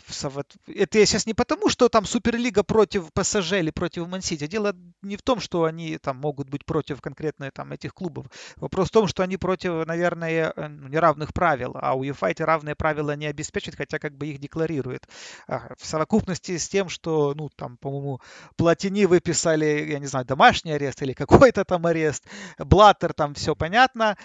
это 0.67 0.99
я 0.99 1.07
сейчас 1.07 1.27
не 1.27 1.35
потому, 1.35 1.69
что 1.69 1.89
там 1.89 2.05
Суперлига 2.05 2.63
против 2.63 3.13
ПСЖ 3.13 3.53
или 3.53 3.71
против 3.71 4.09
Мансити. 4.09 4.47
Дело 4.47 4.75
не 5.03 5.17
в 5.17 5.23
том, 5.23 5.41
что 5.41 5.65
они 5.65 5.99
там 5.99 6.17
могут 6.17 6.51
быть 6.51 6.65
против 6.65 7.01
конкретно 7.01 7.51
там 7.51 7.73
этих 7.73 7.95
клубов. 7.95 8.27
Вопрос 8.57 8.89
в 8.89 8.93
том, 8.93 9.07
что 9.07 9.23
они 9.23 9.37
против, 9.37 9.87
наверное, 9.87 10.53
ну, 10.57 10.89
неравных 10.89 11.33
правил, 11.33 11.73
а 11.75 11.97
УЕФА 11.97 12.27
эти 12.27 12.43
равные 12.43 12.75
правила 12.75 13.17
не 13.17 13.27
обеспечит, 13.27 13.77
хотя 13.77 13.99
как 13.99 14.17
бы 14.17 14.27
их 14.27 14.39
декларирует. 14.39 15.09
А, 15.47 15.75
в 15.79 15.87
совокупности 15.87 16.57
с 16.57 16.69
тем, 16.69 16.89
что, 16.89 17.35
ну, 17.35 17.51
там, 17.51 17.77
по-моему, 17.77 18.21
Платини 18.57 19.05
выписали, 19.05 19.87
я 19.91 19.99
не 19.99 20.07
знаю, 20.07 20.25
домашний 20.25 20.73
арест 20.73 21.03
или 21.03 21.13
какой-то 21.15 21.65
там 21.65 21.87
арест, 21.87 22.25
Блаттер 22.59 23.13
там 23.13 23.35
все 23.35 23.55
понятно, 23.55 24.17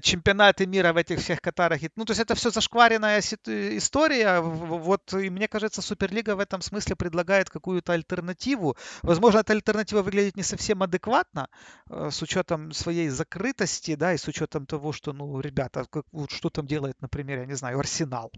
чемпионаты 0.00 0.66
мира 0.66 0.92
в 0.92 0.96
этих 0.96 1.18
всех 1.18 1.40
Катарах. 1.40 1.80
Ну, 1.96 2.04
то 2.04 2.12
есть 2.12 2.20
это 2.20 2.34
все 2.34 2.50
зашкваренная 2.50 3.20
история. 3.20 4.40
Вот, 4.40 5.12
и 5.14 5.30
мне 5.30 5.48
кажется, 5.48 5.82
Суперлига 5.82 6.36
в 6.36 6.40
этом 6.40 6.62
смысле 6.62 6.96
предлагает 6.96 7.50
какую-то 7.50 7.92
альтернативу. 7.92 8.76
Возможно, 9.02 9.38
эта 9.38 9.52
альтернатива 9.52 10.02
выглядит 10.02 10.36
не 10.36 10.42
совсем 10.42 10.82
адекватно, 10.82 11.48
э, 11.90 12.10
с 12.10 12.22
учетом 12.22 12.72
своей 12.72 13.08
закрытости, 13.08 13.94
да, 13.94 14.14
и 14.14 14.18
с 14.18 14.28
учетом 14.28 14.66
того, 14.66 14.92
что, 14.92 15.12
ну, 15.12 15.40
ребята, 15.40 15.84
как, 15.90 16.04
вот 16.12 16.30
что 16.30 16.50
там 16.50 16.66
делает, 16.66 17.00
например, 17.00 17.40
я 17.40 17.46
не 17.46 17.56
знаю, 17.56 17.78
Арсенал 17.78 18.32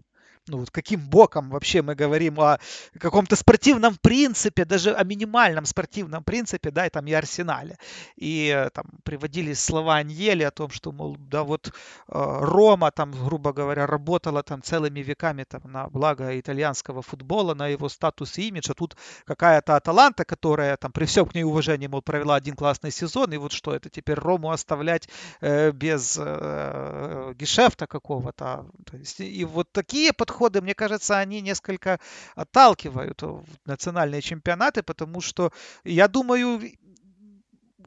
ну, 0.47 0.57
вот 0.57 0.71
каким 0.71 1.07
боком 1.07 1.49
вообще 1.49 1.81
мы 1.81 1.95
говорим 1.95 2.39
о 2.39 2.59
каком-то 2.99 3.35
спортивном 3.35 3.95
принципе, 4.01 4.65
даже 4.65 4.93
о 4.93 5.03
минимальном 5.03 5.65
спортивном 5.65 6.23
принципе, 6.23 6.71
да, 6.71 6.87
и 6.87 6.89
там 6.89 7.05
и 7.05 7.13
Арсенале. 7.13 7.77
И 8.15 8.47
э, 8.47 8.69
там 8.71 8.85
приводились 9.03 9.59
слова 9.59 9.97
Аньели 9.97 10.43
о 10.43 10.51
том, 10.51 10.71
что, 10.71 10.91
мол, 10.91 11.17
да, 11.29 11.43
вот 11.43 11.67
э, 11.67 11.71
Рома 12.07 12.91
там, 12.91 13.11
грубо 13.11 13.53
говоря, 13.53 13.87
работала 13.87 14.43
там 14.43 14.61
целыми 14.61 14.99
веками 14.99 15.43
там 15.43 15.61
на 15.65 15.87
благо 15.87 16.39
итальянского 16.39 17.01
футбола, 17.01 17.53
на 17.53 17.67
его 17.67 17.89
статус 17.89 18.37
и 18.37 18.47
имидж, 18.49 18.69
а 18.69 18.73
тут 18.73 18.95
какая-то 19.25 19.75
Аталанта, 19.75 20.25
которая 20.25 20.77
там 20.77 20.91
при 20.91 21.05
всем 21.05 21.25
к 21.25 21.35
ней 21.35 21.43
уважении, 21.43 21.87
мол, 21.87 22.01
провела 22.01 22.35
один 22.35 22.55
классный 22.55 22.91
сезон, 22.91 23.33
и 23.33 23.37
вот 23.37 23.51
что, 23.51 23.73
это 23.73 23.89
теперь 23.89 24.19
Рому 24.19 24.51
оставлять 24.51 25.09
э, 25.41 25.71
без 25.71 26.17
э, 26.19 27.33
гешефта 27.35 27.87
какого-то. 27.87 28.65
То 28.85 28.97
есть, 28.97 29.19
и 29.19 29.45
вот 29.45 29.71
такие 29.71 30.13
подходы 30.13 30.61
мне 30.61 30.73
кажется, 30.73 31.17
они 31.17 31.41
несколько 31.41 31.99
отталкивают 32.35 33.21
национальные 33.65 34.21
чемпионаты, 34.21 34.83
потому 34.83 35.21
что 35.21 35.51
я 35.83 36.07
думаю, 36.07 36.61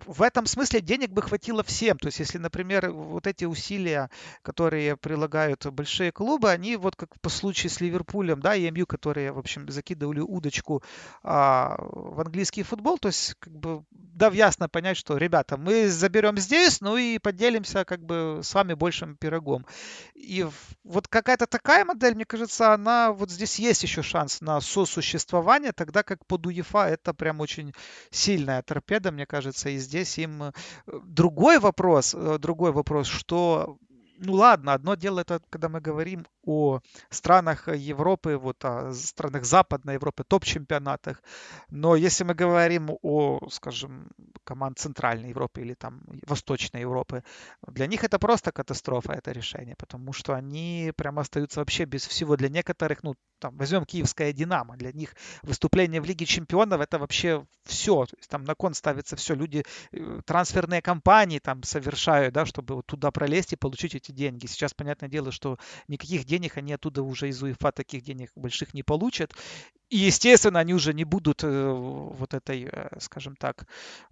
в 0.07 0.23
этом 0.23 0.47
смысле 0.47 0.81
денег 0.81 1.11
бы 1.11 1.23
хватило 1.23 1.63
всем. 1.63 1.99
То 1.99 2.07
есть, 2.07 2.19
если, 2.19 2.39
например, 2.39 2.91
вот 2.91 3.27
эти 3.27 3.45
усилия, 3.45 4.11
которые 4.43 4.97
прилагают 4.97 5.67
большие 5.67 6.13
клубы, 6.13 6.51
они 6.51 6.77
вот 6.77 6.97
как 6.97 7.21
по 7.21 7.29
случаю 7.29 7.71
с 7.71 7.81
Ливерпулем, 7.81 8.41
да, 8.41 8.55
и 8.55 8.71
МЮ, 8.71 8.87
которые, 8.87 9.33
в 9.33 9.39
общем, 9.39 9.69
закидывали 9.69 10.21
удочку 10.21 10.83
а, 11.23 11.77
в 11.79 12.21
английский 12.21 12.63
футбол, 12.63 12.99
то 12.99 13.09
есть, 13.09 13.35
как 13.39 13.53
бы, 13.55 13.85
дав 13.91 14.35
ясно 14.35 14.69
понять, 14.69 14.97
что, 14.97 15.17
ребята, 15.17 15.57
мы 15.57 15.89
заберем 15.89 16.39
здесь, 16.39 16.81
ну 16.81 16.97
и 16.97 17.19
поделимся, 17.19 17.85
как 17.85 18.05
бы, 18.05 18.41
с 18.43 18.55
вами 18.55 18.75
большим 18.75 19.17
пирогом. 19.17 19.67
И 20.15 20.47
вот 20.85 21.09
какая-то 21.09 21.47
такая 21.47 21.85
модель, 21.85 22.15
мне 22.15 22.25
кажется, 22.25 22.73
она, 22.73 23.13
вот 23.13 23.31
здесь 23.31 23.59
есть 23.59 23.83
еще 23.83 24.03
шанс 24.03 24.41
на 24.41 24.61
сосуществование, 24.61 25.73
тогда 25.73 26.03
как 26.03 26.25
под 26.27 26.47
УЕФА 26.47 26.89
это 26.89 27.15
прям 27.15 27.41
очень 27.41 27.73
сильная 28.11 28.63
торпеда, 28.63 29.11
мне 29.13 29.27
кажется, 29.27 29.69
и 29.69 29.79
здесь 29.85 30.19
им 30.19 30.43
э, 30.43 30.53
другой 31.05 31.59
вопрос, 31.59 32.15
э, 32.15 32.39
другой 32.39 32.73
вопрос, 32.73 33.07
что 33.07 33.79
ну 34.25 34.33
ладно, 34.35 34.73
одно 34.73 34.95
дело 34.95 35.21
это, 35.21 35.41
когда 35.51 35.69
мы 35.69 35.81
говорим 35.81 36.27
о 36.47 36.81
странах 37.11 37.69
Европы, 37.69 38.37
вот 38.37 38.65
о 38.65 38.93
странах 38.93 39.45
Западной 39.45 39.95
Европы, 39.95 40.25
топ-чемпионатах. 40.25 41.23
Но 41.71 41.97
если 41.97 42.25
мы 42.25 42.35
говорим 42.35 42.91
о, 43.03 43.49
скажем, 43.51 44.11
команд 44.45 44.79
Центральной 44.79 45.31
Европы 45.31 45.61
или 45.61 45.75
там 45.75 46.03
Восточной 46.27 46.81
Европы, 46.81 47.23
для 47.67 47.87
них 47.87 48.05
это 48.05 48.19
просто 48.19 48.53
катастрофа, 48.53 49.13
это 49.13 49.33
решение, 49.33 49.75
потому 49.77 50.13
что 50.13 50.35
они 50.35 50.93
прямо 50.97 51.23
остаются 51.23 51.61
вообще 51.61 51.85
без 51.85 52.07
всего. 52.07 52.37
Для 52.37 52.49
некоторых, 52.49 53.03
ну, 53.03 53.15
там, 53.39 53.57
возьмем 53.57 53.85
киевская 53.85 54.33
Динамо, 54.33 54.77
для 54.77 54.93
них 54.93 55.15
выступление 55.43 56.01
в 56.01 56.05
Лиге 56.05 56.25
Чемпионов 56.25 56.81
это 56.81 56.99
вообще 56.99 57.47
все. 57.65 58.07
То 58.07 58.17
есть 58.17 58.31
там 58.31 58.45
на 58.45 58.55
кон 58.55 58.75
ставится 58.75 59.17
все. 59.17 59.35
Люди, 59.35 59.65
э, 59.93 60.21
трансферные 60.25 60.83
компании 60.83 61.39
там 61.39 61.63
совершают, 61.63 62.35
да, 62.35 62.47
чтобы 62.47 62.77
вот 62.77 62.87
туда 62.87 63.11
пролезть 63.11 63.53
и 63.53 63.57
получить 63.57 63.95
эти 63.95 64.13
деньги. 64.15 64.47
Сейчас, 64.47 64.75
понятное 64.75 65.09
дело, 65.09 65.33
что 65.33 65.59
никаких 65.89 66.25
денег 66.25 66.57
они 66.57 66.73
оттуда 66.73 67.03
уже 67.03 67.29
из 67.29 67.43
УЕФА 67.43 67.73
таких 67.73 68.03
денег 68.03 68.31
больших 68.35 68.75
не 68.75 68.83
получат. 68.83 69.35
И, 69.91 69.99
естественно, 69.99 70.59
они 70.59 70.75
уже 70.75 70.95
не 70.95 71.05
будут 71.05 71.45
э, 71.45 71.71
вот 71.71 72.35
этой, 72.35 72.69
э, 72.71 72.89
скажем 72.99 73.37
так, 73.37 73.67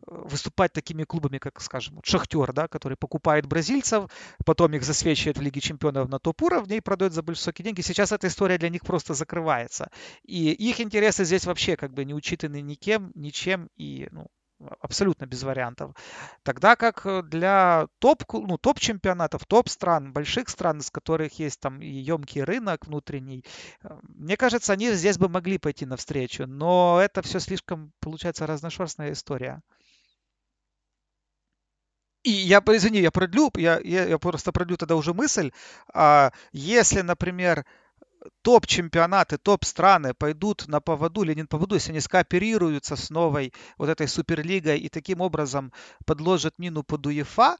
выступать 0.06 0.72
такими 0.72 1.04
клубами, 1.04 1.38
как, 1.38 1.60
скажем, 1.60 2.00
Шахтер, 2.04 2.52
да, 2.52 2.68
который 2.68 2.96
покупает 2.96 3.46
бразильцев, 3.46 4.10
потом 4.44 4.74
их 4.74 4.84
засвечивает 4.84 5.38
в 5.38 5.40
Лиге 5.40 5.60
Чемпионов 5.60 6.08
на 6.08 6.18
топ-уровне 6.18 6.76
и 6.76 6.80
продает 6.80 7.12
за 7.14 7.22
высокие 7.22 7.64
деньги. 7.64 7.80
Сейчас 7.80 8.12
эта 8.12 8.26
история 8.26 8.58
для 8.58 8.68
них 8.68 8.82
просто 8.82 9.14
закрывается. 9.14 9.90
И 10.24 10.52
их 10.52 10.80
интересы 10.80 11.24
здесь 11.24 11.46
вообще 11.46 11.76
как 11.76 11.92
бы 11.92 12.04
не 12.04 12.14
учитаны 12.14 12.60
никем, 12.60 13.10
ничем, 13.14 13.68
и 13.76 14.08
ну, 14.12 14.28
абсолютно 14.80 15.26
без 15.26 15.42
вариантов. 15.42 15.94
Тогда 16.42 16.76
как 16.76 17.06
э, 17.06 17.22
для 17.22 17.86
топ, 17.98 18.24
ну, 18.32 18.58
топ-чемпионатов, 18.58 19.44
топ-стран, 19.46 20.12
больших 20.12 20.48
стран, 20.48 20.78
из 20.78 20.90
которых 20.90 21.38
есть 21.38 21.60
там 21.60 21.80
и 21.80 21.86
емкий 21.86 22.42
рынок 22.42 22.86
внутренний, 22.86 23.44
э, 23.82 23.88
мне 24.02 24.36
кажется, 24.36 24.72
они 24.72 24.92
здесь 24.92 25.18
бы 25.18 25.28
могли 25.28 25.58
пойти 25.58 25.86
навстречу, 25.86 26.46
но 26.46 27.00
это 27.02 27.22
все 27.22 27.40
слишком, 27.40 27.92
получается, 28.00 28.46
разношерстная 28.46 29.12
история. 29.12 29.62
И 32.22 32.30
я, 32.30 32.62
извини, 32.64 33.00
я 33.00 33.10
продлю, 33.10 33.50
я, 33.56 33.80
я, 33.82 34.06
я 34.06 34.18
просто 34.18 34.52
продлю 34.52 34.76
тогда 34.76 34.94
уже 34.94 35.12
мысль. 35.12 35.50
А, 35.92 36.30
если, 36.52 37.00
например, 37.00 37.64
топ-чемпионаты, 38.42 39.38
топ-страны 39.38 40.14
пойдут 40.14 40.68
на 40.68 40.80
поводу 40.80 41.22
или 41.22 41.34
не 41.34 41.42
на 41.42 41.48
поводу, 41.48 41.74
если 41.74 41.90
они 41.90 42.00
скооперируются 42.00 42.96
с 42.96 43.10
новой 43.10 43.52
вот 43.78 43.88
этой 43.88 44.08
суперлигой 44.08 44.78
и 44.78 44.88
таким 44.88 45.20
образом 45.20 45.72
подложат 46.06 46.58
мину 46.58 46.82
под 46.82 47.06
УЕФА, 47.06 47.56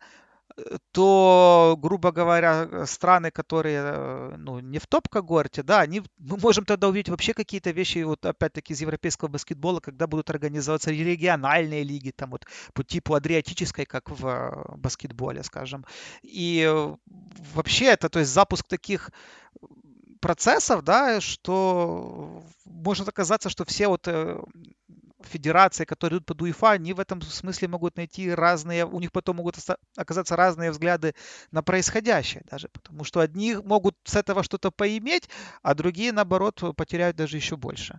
то, 0.93 1.79
грубо 1.81 2.13
говоря, 2.13 2.87
страны, 2.87 3.31
которые 3.31 4.37
ну, 4.37 4.59
не 4.61 4.79
в 4.79 4.87
топ-когорте, 4.87 5.63
да, 5.63 5.81
они, 5.81 6.03
мы 6.19 6.37
можем 6.37 6.65
тогда 6.65 6.89
увидеть 6.89 7.09
вообще 7.09 7.33
какие-то 7.33 7.71
вещи, 7.71 8.03
вот 8.03 8.25
опять-таки 8.27 8.73
из 8.73 8.81
европейского 8.81 9.29
баскетбола, 9.29 9.81
когда 9.81 10.07
будут 10.07 10.31
организовываться 10.31 10.91
региональные 10.91 11.85
лиги, 11.85 12.13
там 12.15 12.31
вот 12.31 12.45
по 12.75 12.85
типу 12.85 13.15
адриатической, 13.15 13.87
как 13.87 14.11
в 14.11 14.77
баскетболе, 14.77 15.43
скажем. 15.43 15.87
И 16.23 16.71
вообще 17.55 17.87
это, 17.87 18.09
то 18.09 18.19
есть 18.19 18.33
запуск 18.33 18.69
таких 18.69 19.11
процессов, 20.23 20.83
да, 20.83 21.21
что 21.21 22.43
может 22.65 23.09
оказаться, 23.09 23.51
что 23.51 23.65
все 23.65 23.89
вот 23.89 24.07
э, 24.07 24.41
федерации, 25.21 25.85
которые 25.85 26.19
идут 26.19 26.27
под 26.27 26.43
УЕФА, 26.43 26.71
они 26.71 26.93
в 26.93 27.01
этом 27.01 27.21
смысле 27.21 27.69
могут 27.69 27.97
найти 27.97 28.31
разные, 28.31 28.87
у 28.87 29.01
них 29.01 29.11
потом 29.11 29.37
могут 29.37 29.57
оказаться 29.97 30.37
разные 30.37 30.71
взгляды 30.71 31.15
на 31.51 31.63
происходящее 31.63 32.45
даже, 32.51 32.69
потому 32.69 33.05
что 33.05 33.21
одни 33.21 33.57
могут 33.57 33.97
с 34.05 34.15
этого 34.15 34.45
что-то 34.45 34.71
поиметь, 34.71 35.29
а 35.63 35.75
другие, 35.75 36.13
наоборот, 36.13 36.63
потеряют 36.77 37.17
даже 37.17 37.37
еще 37.37 37.57
больше. 37.57 37.99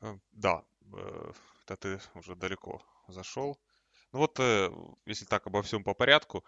Э, 0.00 0.16
да, 0.30 0.62
э, 0.94 1.32
это 1.64 1.76
ты 1.76 2.00
уже 2.14 2.36
далеко 2.36 2.80
зашел. 3.08 3.58
Ну 4.12 4.18
вот, 4.18 4.38
если 5.06 5.24
так 5.24 5.46
обо 5.46 5.62
всем 5.62 5.82
по 5.82 5.94
порядку, 5.94 6.44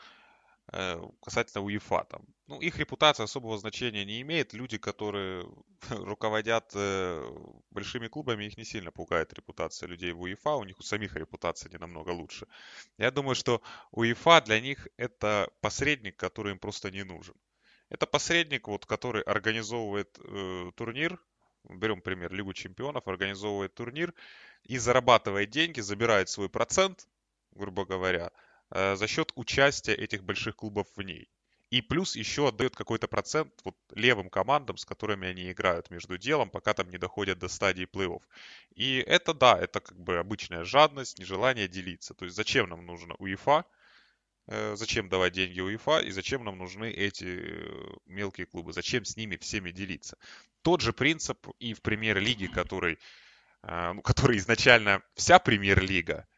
касательно 0.71 1.63
УЕФА. 1.65 2.07
Там. 2.09 2.23
Ну, 2.47 2.61
их 2.61 2.79
репутация 2.79 3.25
особого 3.25 3.59
значения 3.59 4.05
не 4.05 4.21
имеет. 4.23 4.55
Люди, 4.55 4.79
которые 4.79 5.47
руководят 5.91 6.73
э, 6.75 7.23
большими 7.71 8.09
клубами, 8.09 8.45
их 8.45 8.57
не 8.57 8.65
сильно 8.65 8.91
пугает 8.91 9.33
репутация 9.35 9.89
людей 9.89 10.13
в 10.13 10.23
УЕФА. 10.23 10.57
У 10.57 10.65
них 10.65 10.79
у 10.79 10.83
самих 10.83 11.17
репутация 11.17 11.71
не 11.71 11.79
намного 11.79 12.11
лучше. 12.11 12.47
Я 12.99 13.11
думаю, 13.11 13.35
что 13.35 13.63
УЕФА 13.93 14.41
для 14.43 14.61
них 14.61 14.89
это 14.97 15.51
посредник, 15.61 16.17
который 16.17 16.53
им 16.53 16.59
просто 16.59 16.91
не 16.91 17.05
нужен. 17.05 17.35
Это 17.91 18.07
посредник, 18.07 18.69
вот, 18.69 18.87
который 18.87 19.23
организовывает 19.23 20.19
э, 20.19 20.71
турнир, 20.75 21.21
берем 21.69 22.01
пример 22.01 22.33
Лигу 22.33 22.55
чемпионов, 22.55 23.07
организовывает 23.07 23.75
турнир 23.75 24.15
и 24.63 24.79
зарабатывает 24.79 25.51
деньги, 25.51 25.81
забирает 25.81 26.29
свой 26.31 26.49
процент, 26.49 27.07
грубо 27.53 27.85
говоря, 27.85 28.31
Э, 28.31 28.44
за 28.71 29.07
счет 29.07 29.33
участия 29.35 29.95
этих 29.95 30.25
больших 30.25 30.57
клубов 30.57 30.87
в 30.97 31.03
ней. 31.03 31.29
И 31.75 31.81
плюс 31.81 32.15
еще 32.15 32.47
отдает 32.47 32.77
какой-то 32.77 33.09
процент 33.09 33.53
вот 33.65 33.77
левым 33.97 34.31
командам, 34.31 34.77
с 34.77 34.85
которыми 34.85 35.27
они 35.27 35.51
играют 35.51 35.91
между 35.91 36.17
делом, 36.17 36.49
пока 36.49 36.73
там 36.73 36.89
не 36.89 36.99
доходят 36.99 37.41
до 37.41 37.49
стадии 37.49 37.85
плей-офф. 37.85 38.23
И 38.77 38.99
это, 38.99 39.35
да, 39.35 39.59
это 39.59 39.81
как 39.81 39.99
бы 39.99 40.19
обычная 40.19 40.63
жадность, 40.63 41.19
нежелание 41.19 41.67
делиться. 41.67 42.15
То 42.15 42.27
есть 42.27 42.37
зачем 42.37 42.69
нам 42.69 42.87
нужно 42.87 43.17
УЕФА, 43.19 43.65
э, 44.47 44.77
зачем 44.77 45.09
давать 45.09 45.33
деньги 45.33 45.61
УЕФА 45.61 45.99
и 45.99 46.13
зачем 46.13 46.45
нам 46.45 46.59
нужны 46.59 46.93
эти 46.93 47.41
э, 47.41 47.97
мелкие 48.07 48.47
клубы, 48.47 48.73
зачем 48.73 49.05
с 49.05 49.17
ними 49.17 49.37
всеми 49.37 49.73
делиться. 49.73 50.17
Тот 50.63 50.81
же 50.81 50.93
принцип 50.93 51.49
и 51.59 51.75
в 51.75 51.83
премьер-лиге, 51.83 52.47
который, 52.47 53.01
э, 53.65 53.93
ну, 53.95 54.01
который 54.03 54.37
изначально 54.37 55.03
вся 55.17 55.41
премьер-лига 55.41 56.29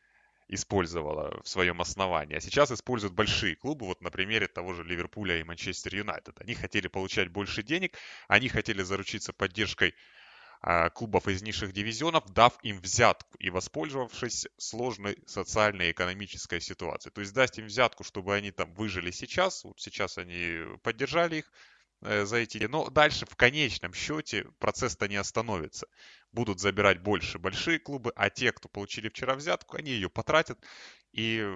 использовала 0.49 1.41
в 1.43 1.49
своем 1.49 1.81
основании, 1.81 2.37
а 2.37 2.41
сейчас 2.41 2.71
используют 2.71 3.15
большие 3.15 3.57
клубы, 3.57 3.87
вот 3.87 4.01
на 4.01 4.11
примере 4.11 4.47
того 4.47 4.75
же 4.75 4.85
Ливерпуля 4.85 5.39
и 5.39 5.45
Манчестер 5.45 5.97
Юнайтед. 5.97 6.41
Они 6.41 6.55
хотели 6.55 6.89
получать 6.89 7.29
больше 7.29 7.63
денег, 7.63 7.97
они 8.29 8.49
хотели 8.49 8.83
заручиться 8.83 9.33
поддержкой 9.33 9.95
а, 10.63 10.91
клубов 10.91 11.29
из 11.29 11.43
низших 11.43 11.73
дивизионов, 11.73 12.25
дав 12.33 12.57
им 12.63 12.81
взятку 12.81 13.37
и 13.39 13.51
воспользовавшись 13.51 14.47
сложной 14.57 15.19
социальной 15.27 15.89
и 15.89 15.93
экономической 15.93 16.61
ситуацией. 16.61 17.13
То 17.13 17.21
есть 17.21 17.35
дать 17.35 17.59
им 17.59 17.67
взятку, 17.67 18.05
чтобы 18.05 18.35
они 18.35 18.53
там 18.53 18.73
выжили 18.75 19.11
сейчас, 19.11 19.65
вот 19.65 19.81
сейчас 19.81 20.19
они 20.19 20.79
поддержали 20.83 21.37
их, 21.37 21.53
Э, 22.03 22.25
за 22.25 22.37
эти... 22.39 22.59
Но 22.67 22.89
дальше 22.91 23.27
в 23.27 23.37
конечном 23.37 23.95
счете 23.95 24.47
процесс-то 24.59 25.09
не 25.09 25.17
остановится. 25.17 25.89
Будут 26.37 26.61
забирать 26.61 27.01
больше 27.01 27.39
большие 27.39 27.79
клубы, 27.79 28.13
а 28.15 28.29
те, 28.29 28.53
кто 28.53 28.69
получили 28.69 29.09
вчера 29.09 29.35
взятку, 29.35 29.79
они 29.79 29.91
ее 29.91 30.11
потратят 30.11 30.59
и 31.13 31.51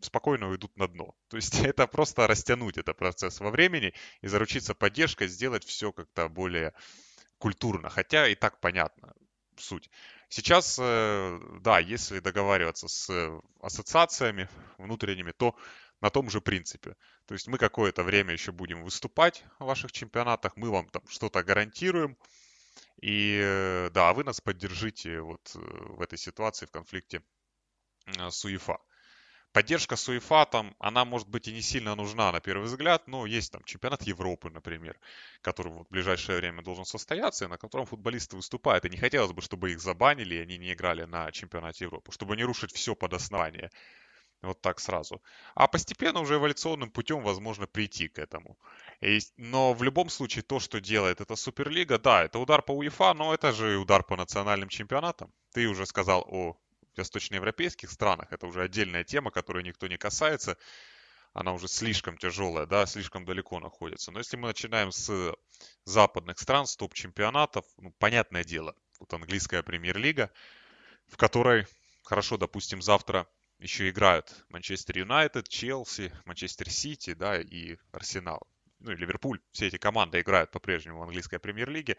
спокойно 0.00 0.48
уйдут 0.48 0.76
на 0.76 0.88
дно. 0.88 1.14
То 1.28 1.36
есть 1.36 1.60
это 1.60 1.86
просто 1.86 2.26
растянуть 2.26 2.76
этот 2.76 2.96
процесс 2.96 3.38
во 3.38 3.50
времени 3.50 3.94
и 4.22 4.26
заручиться 4.26 4.74
поддержкой, 4.74 5.28
сделать 5.28 5.64
все 5.64 5.92
как-то 5.92 6.28
более 6.28 6.72
культурно. 7.38 7.88
Хотя 7.88 8.26
и 8.26 8.34
так 8.34 8.58
понятно 8.60 9.14
суть. 9.60 9.90
Сейчас, 10.28 10.76
э, 10.80 11.38
да, 11.60 11.78
если 11.78 12.18
договариваться 12.18 12.88
с 12.88 13.40
ассоциациями 13.60 14.48
внутренними, 14.76 15.30
то 15.30 15.54
на 16.00 16.10
том 16.10 16.30
же 16.30 16.40
принципе. 16.40 16.96
То 17.26 17.34
есть 17.34 17.46
мы 17.46 17.58
какое-то 17.58 18.02
время 18.02 18.32
еще 18.32 18.50
будем 18.50 18.82
выступать 18.82 19.44
в 19.60 19.66
ваших 19.66 19.92
чемпионатах, 19.92 20.56
мы 20.56 20.70
вам 20.70 20.88
там 20.88 21.02
что-то 21.08 21.44
гарантируем. 21.44 22.18
И 23.00 23.40
э, 23.42 23.90
да, 23.90 24.12
вы 24.12 24.24
нас 24.24 24.40
поддержите 24.40 25.20
вот 25.20 25.52
э, 25.54 25.58
в 25.58 26.00
этой 26.00 26.18
ситуации, 26.18 26.66
в 26.66 26.70
конфликте 26.70 27.22
э, 28.06 28.30
с 28.30 28.44
УЕФА. 28.44 28.78
Поддержка 29.56 29.96
с 29.96 30.20
там, 30.50 30.76
она 30.78 31.06
может 31.06 31.28
быть 31.28 31.48
и 31.48 31.52
не 31.52 31.62
сильно 31.62 31.94
нужна 31.94 32.30
на 32.30 32.40
первый 32.40 32.64
взгляд, 32.64 33.08
но 33.08 33.24
есть 33.24 33.52
там 33.52 33.64
чемпионат 33.64 34.02
Европы, 34.02 34.50
например, 34.50 35.00
который 35.40 35.72
вот 35.72 35.86
в 35.86 35.90
ближайшее 35.90 36.36
время 36.36 36.62
должен 36.62 36.84
состояться, 36.84 37.46
и 37.46 37.48
на 37.48 37.56
котором 37.56 37.86
футболисты 37.86 38.36
выступают. 38.36 38.84
И 38.84 38.90
не 38.90 38.98
хотелось 38.98 39.32
бы, 39.32 39.40
чтобы 39.40 39.72
их 39.72 39.80
забанили, 39.80 40.34
и 40.34 40.42
они 40.42 40.58
не 40.58 40.74
играли 40.74 41.04
на 41.04 41.32
чемпионате 41.32 41.84
Европы, 41.84 42.12
чтобы 42.12 42.36
не 42.36 42.44
рушить 42.44 42.72
все 42.74 42.94
под 42.94 43.14
основание. 43.14 43.70
Вот 44.42 44.60
так 44.60 44.80
сразу. 44.80 45.22
А 45.54 45.66
постепенно 45.66 46.20
уже 46.20 46.34
эволюционным 46.34 46.90
путем 46.90 47.22
возможно 47.22 47.66
прийти 47.66 48.08
к 48.08 48.18
этому. 48.18 48.58
И, 49.00 49.18
но 49.36 49.72
в 49.72 49.82
любом 49.82 50.08
случае 50.08 50.42
то, 50.42 50.60
что 50.60 50.80
делает 50.80 51.20
эта 51.20 51.36
Суперлига, 51.36 51.98
да, 51.98 52.24
это 52.24 52.38
удар 52.38 52.62
по 52.62 52.72
УЕФА, 52.72 53.14
но 53.14 53.34
это 53.34 53.52
же 53.52 53.76
удар 53.78 54.04
по 54.04 54.16
национальным 54.16 54.68
чемпионатам. 54.68 55.32
Ты 55.52 55.66
уже 55.66 55.86
сказал 55.86 56.26
о 56.28 56.56
восточноевропейских 56.96 57.90
странах, 57.90 58.28
это 58.30 58.46
уже 58.46 58.62
отдельная 58.62 59.04
тема, 59.04 59.30
которой 59.30 59.62
никто 59.62 59.86
не 59.86 59.98
касается. 59.98 60.56
Она 61.32 61.52
уже 61.52 61.68
слишком 61.68 62.16
тяжелая, 62.16 62.66
да, 62.66 62.86
слишком 62.86 63.26
далеко 63.26 63.60
находится. 63.60 64.10
Но 64.10 64.20
если 64.20 64.36
мы 64.38 64.48
начинаем 64.48 64.90
с 64.90 65.34
западных 65.84 66.38
стран, 66.38 66.66
с 66.66 66.76
топ-чемпионатов, 66.76 67.66
ну, 67.76 67.92
понятное 67.98 68.44
дело, 68.44 68.74
вот 68.98 69.12
английская 69.12 69.62
премьер-лига, 69.62 70.30
в 71.08 71.18
которой, 71.18 71.66
хорошо, 72.04 72.38
допустим, 72.38 72.80
завтра 72.80 73.26
еще 73.58 73.88
играют 73.88 74.44
Манчестер 74.48 74.98
Юнайтед, 74.98 75.48
Челси, 75.48 76.12
Манчестер 76.24 76.70
Сити, 76.70 77.14
да, 77.14 77.40
и 77.40 77.76
Арсенал. 77.92 78.46
Ну 78.80 78.92
и 78.92 78.96
Ливерпуль. 78.96 79.40
Все 79.52 79.68
эти 79.68 79.78
команды 79.78 80.20
играют 80.20 80.50
по-прежнему 80.50 80.98
в 80.98 81.02
английской 81.02 81.38
премьер-лиге, 81.38 81.96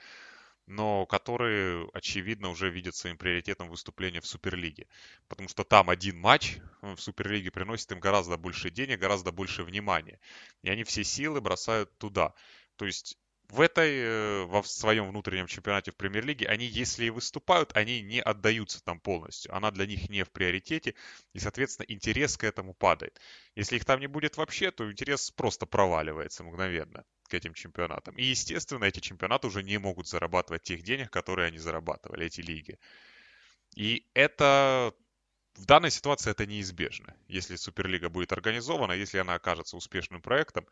но 0.68 1.06
которые, 1.06 1.90
очевидно, 1.94 2.50
уже 2.50 2.70
видят 2.70 2.96
своим 2.96 3.18
приоритетом 3.18 3.70
выступление 3.70 4.22
в 4.22 4.28
Суперлиге. 4.28 4.88
Потому 5.28 5.50
что 5.50 5.64
там 5.64 5.90
один 5.90 6.20
матч 6.20 6.58
в 6.82 6.98
Суперлиге 6.98 7.52
приносит 7.52 7.92
им 7.92 8.00
гораздо 8.00 8.38
больше 8.38 8.70
денег, 8.70 9.00
гораздо 9.00 9.32
больше 9.32 9.64
внимания. 9.64 10.20
И 10.62 10.70
они 10.70 10.84
все 10.84 11.04
силы 11.04 11.42
бросают 11.42 11.98
туда. 11.98 12.34
То 12.76 12.86
есть 12.86 13.18
в 13.50 13.62
этой, 13.62 13.92
э, 13.98 14.44
во 14.46 14.62
своем 14.64 15.08
внутреннем 15.08 15.48
чемпионате 15.48 15.92
в 15.92 15.96
премьер-лиге, 15.96 16.48
они, 16.48 16.66
если 16.66 17.06
и 17.06 17.10
выступают, 17.10 17.76
они 17.76 18.02
не 18.02 18.22
отдаются 18.22 18.84
там 18.84 19.00
полностью. 19.00 19.56
Она 19.56 19.72
для 19.72 19.86
них 19.86 20.10
не 20.10 20.24
в 20.24 20.32
приоритете, 20.32 20.96
и, 21.34 21.40
соответственно, 21.40 21.86
интерес 21.88 22.38
к 22.38 22.44
этому 22.44 22.74
падает. 22.74 23.20
Если 23.56 23.78
их 23.78 23.86
там 23.86 24.00
не 24.00 24.08
будет 24.08 24.38
вообще, 24.38 24.72
то 24.72 24.92
интерес 24.92 25.32
просто 25.32 25.66
проваливается 25.66 26.44
мгновенно 26.44 27.06
к 27.30 27.34
этим 27.34 27.54
чемпионатам. 27.54 28.16
И, 28.18 28.24
естественно, 28.24 28.84
эти 28.84 29.00
чемпионаты 29.00 29.48
уже 29.48 29.64
не 29.64 29.78
могут 29.78 30.08
зарабатывать 30.08 30.64
тех 30.64 30.84
денег, 30.84 31.10
которые 31.10 31.48
они 31.48 31.58
зарабатывали, 31.58 32.26
эти 32.26 32.42
лиги. 32.42 32.78
И 33.76 34.06
это 34.14 34.94
в 35.56 35.66
данной 35.66 35.92
ситуации 35.92 36.32
это 36.32 36.46
неизбежно. 36.46 37.16
Если 37.28 37.56
Суперлига 37.56 38.10
будет 38.10 38.32
организована, 38.34 38.92
если 38.92 39.20
она 39.20 39.36
окажется 39.36 39.78
успешным 39.78 40.22
проектом, 40.22 40.68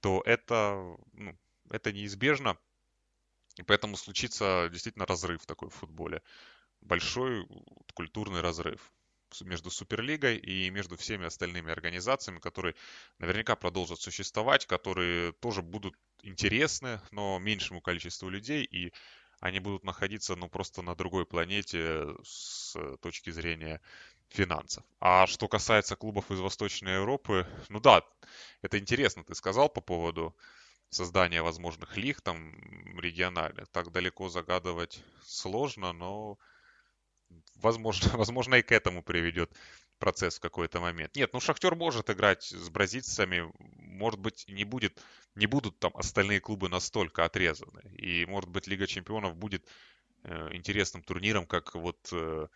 то 0.00 0.22
это 0.26 0.96
ну, 1.12 1.36
это 1.72 1.92
неизбежно. 1.92 2.56
И 3.56 3.62
поэтому 3.62 3.96
случится 3.96 4.68
действительно 4.70 5.06
разрыв 5.06 5.44
такой 5.46 5.70
в 5.70 5.74
футболе. 5.74 6.22
Большой 6.80 7.46
культурный 7.94 8.40
разрыв 8.40 8.92
между 9.40 9.70
Суперлигой 9.70 10.36
и 10.36 10.70
между 10.70 10.96
всеми 10.96 11.26
остальными 11.26 11.72
организациями, 11.72 12.38
которые 12.38 12.74
наверняка 13.18 13.56
продолжат 13.56 14.00
существовать, 14.00 14.66
которые 14.66 15.32
тоже 15.32 15.62
будут 15.62 15.94
интересны, 16.22 17.00
но 17.10 17.38
меньшему 17.38 17.80
количеству 17.80 18.28
людей, 18.28 18.64
и 18.64 18.92
они 19.40 19.58
будут 19.58 19.84
находиться 19.84 20.36
ну, 20.36 20.48
просто 20.48 20.82
на 20.82 20.94
другой 20.94 21.24
планете 21.24 22.06
с 22.22 22.76
точки 23.00 23.30
зрения 23.30 23.80
финансов. 24.28 24.84
А 25.00 25.26
что 25.26 25.48
касается 25.48 25.96
клубов 25.96 26.30
из 26.30 26.38
Восточной 26.38 26.94
Европы, 26.94 27.46
ну 27.68 27.80
да, 27.80 28.02
это 28.60 28.78
интересно, 28.78 29.24
ты 29.24 29.34
сказал 29.34 29.68
по 29.68 29.80
поводу 29.80 30.36
создания 30.92 31.42
возможных 31.42 31.96
лиг 31.96 32.20
там 32.20 32.54
региональных. 32.98 33.68
Так 33.68 33.90
далеко 33.92 34.28
загадывать 34.28 35.02
сложно, 35.24 35.92
но 35.92 36.38
возможно, 37.56 38.10
возможно 38.16 38.56
и 38.56 38.62
к 38.62 38.72
этому 38.72 39.02
приведет 39.02 39.50
процесс 39.98 40.36
в 40.36 40.40
какой-то 40.40 40.80
момент. 40.80 41.16
Нет, 41.16 41.32
ну 41.32 41.40
Шахтер 41.40 41.74
может 41.76 42.10
играть 42.10 42.42
с 42.42 42.68
бразильцами, 42.68 43.50
может 43.78 44.20
быть, 44.20 44.44
не 44.48 44.64
будет, 44.64 45.00
не 45.34 45.46
будут 45.46 45.78
там 45.78 45.92
остальные 45.94 46.40
клубы 46.40 46.68
настолько 46.68 47.24
отрезаны. 47.24 47.82
И, 47.96 48.26
может 48.26 48.50
быть, 48.50 48.66
Лига 48.66 48.86
Чемпионов 48.86 49.36
будет 49.36 49.66
э, 50.24 50.48
интересным 50.52 51.02
турниром, 51.02 51.46
как 51.46 51.74
вот 51.74 52.08
э, 52.12 52.48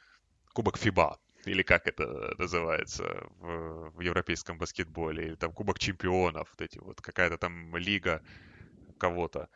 Кубок 0.52 0.76
ФИБА 0.76 1.18
или 1.46 1.62
как 1.62 1.86
это 1.86 2.34
называется 2.38 3.26
в, 3.38 3.90
в 3.90 4.00
европейском 4.00 4.58
баскетболе, 4.58 5.28
или 5.28 5.34
там 5.36 5.52
Кубок 5.52 5.78
чемпионов, 5.78 6.48
вот 6.50 6.60
эти 6.60 6.78
вот 6.78 7.00
какая-то 7.00 7.38
там 7.38 7.76
лига 7.76 8.22
кого-то, 8.98 9.48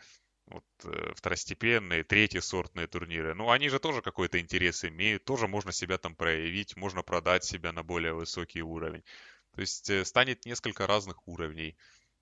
вот 0.46 0.64
э, 0.85 1.12
второстепенные, 1.14 2.05
третьи 2.05 2.40
сортные 2.40 2.87
турниры. 2.87 3.35
Ну, 3.35 3.50
они 3.50 3.68
же 3.68 3.79
тоже 3.79 4.03
какой-то 4.03 4.40
интерес 4.40 4.85
имеют, 4.85 5.24
тоже 5.24 5.48
можно 5.48 5.72
себя 5.72 5.98
там 5.98 6.14
проявить, 6.14 6.76
можно 6.76 7.03
продать 7.03 7.44
себя 7.44 7.72
на 7.72 7.83
более 7.83 8.14
высокий 8.14 8.62
уровень. 8.62 9.03
То 9.55 9.61
есть 9.61 9.90
э, 9.90 10.05
станет 10.05 10.44
несколько 10.46 10.87
разных 10.87 11.26
уровней, 11.26 11.76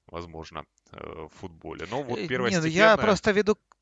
возможно, 0.06 0.64
э, 0.92 0.98
в 0.98 1.30
футболе. 1.40 1.86
Но 1.90 2.02
вот 2.02 2.26
первостепенная... 2.26 2.70
Нет, 2.70 2.74
я 2.74 2.96
просто 2.96 3.32
веду 3.32 3.56
Э, 3.56 3.77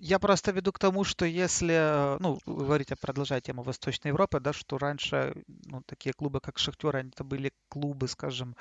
я 0.00 0.18
просто 0.18 0.52
веду 0.52 0.72
к 0.72 0.78
тому, 0.78 1.04
что 1.04 1.24
если, 1.24 2.16
ну, 2.20 2.38
вы 2.46 2.64
говорите, 2.64 2.96
продолжая 2.96 3.40
тему 3.40 3.62
Восточной 3.62 4.08
Европы, 4.08 4.40
да, 4.40 4.52
что 4.52 4.78
раньше, 4.78 5.34
ну, 5.66 5.82
такие 5.86 6.12
клубы, 6.12 6.40
как 6.40 6.58
Шахтер, 6.58 6.96
они 6.96 7.10
это 7.10 7.24
были 7.24 7.52
клубы, 7.68 8.08
скажем, 8.08 8.56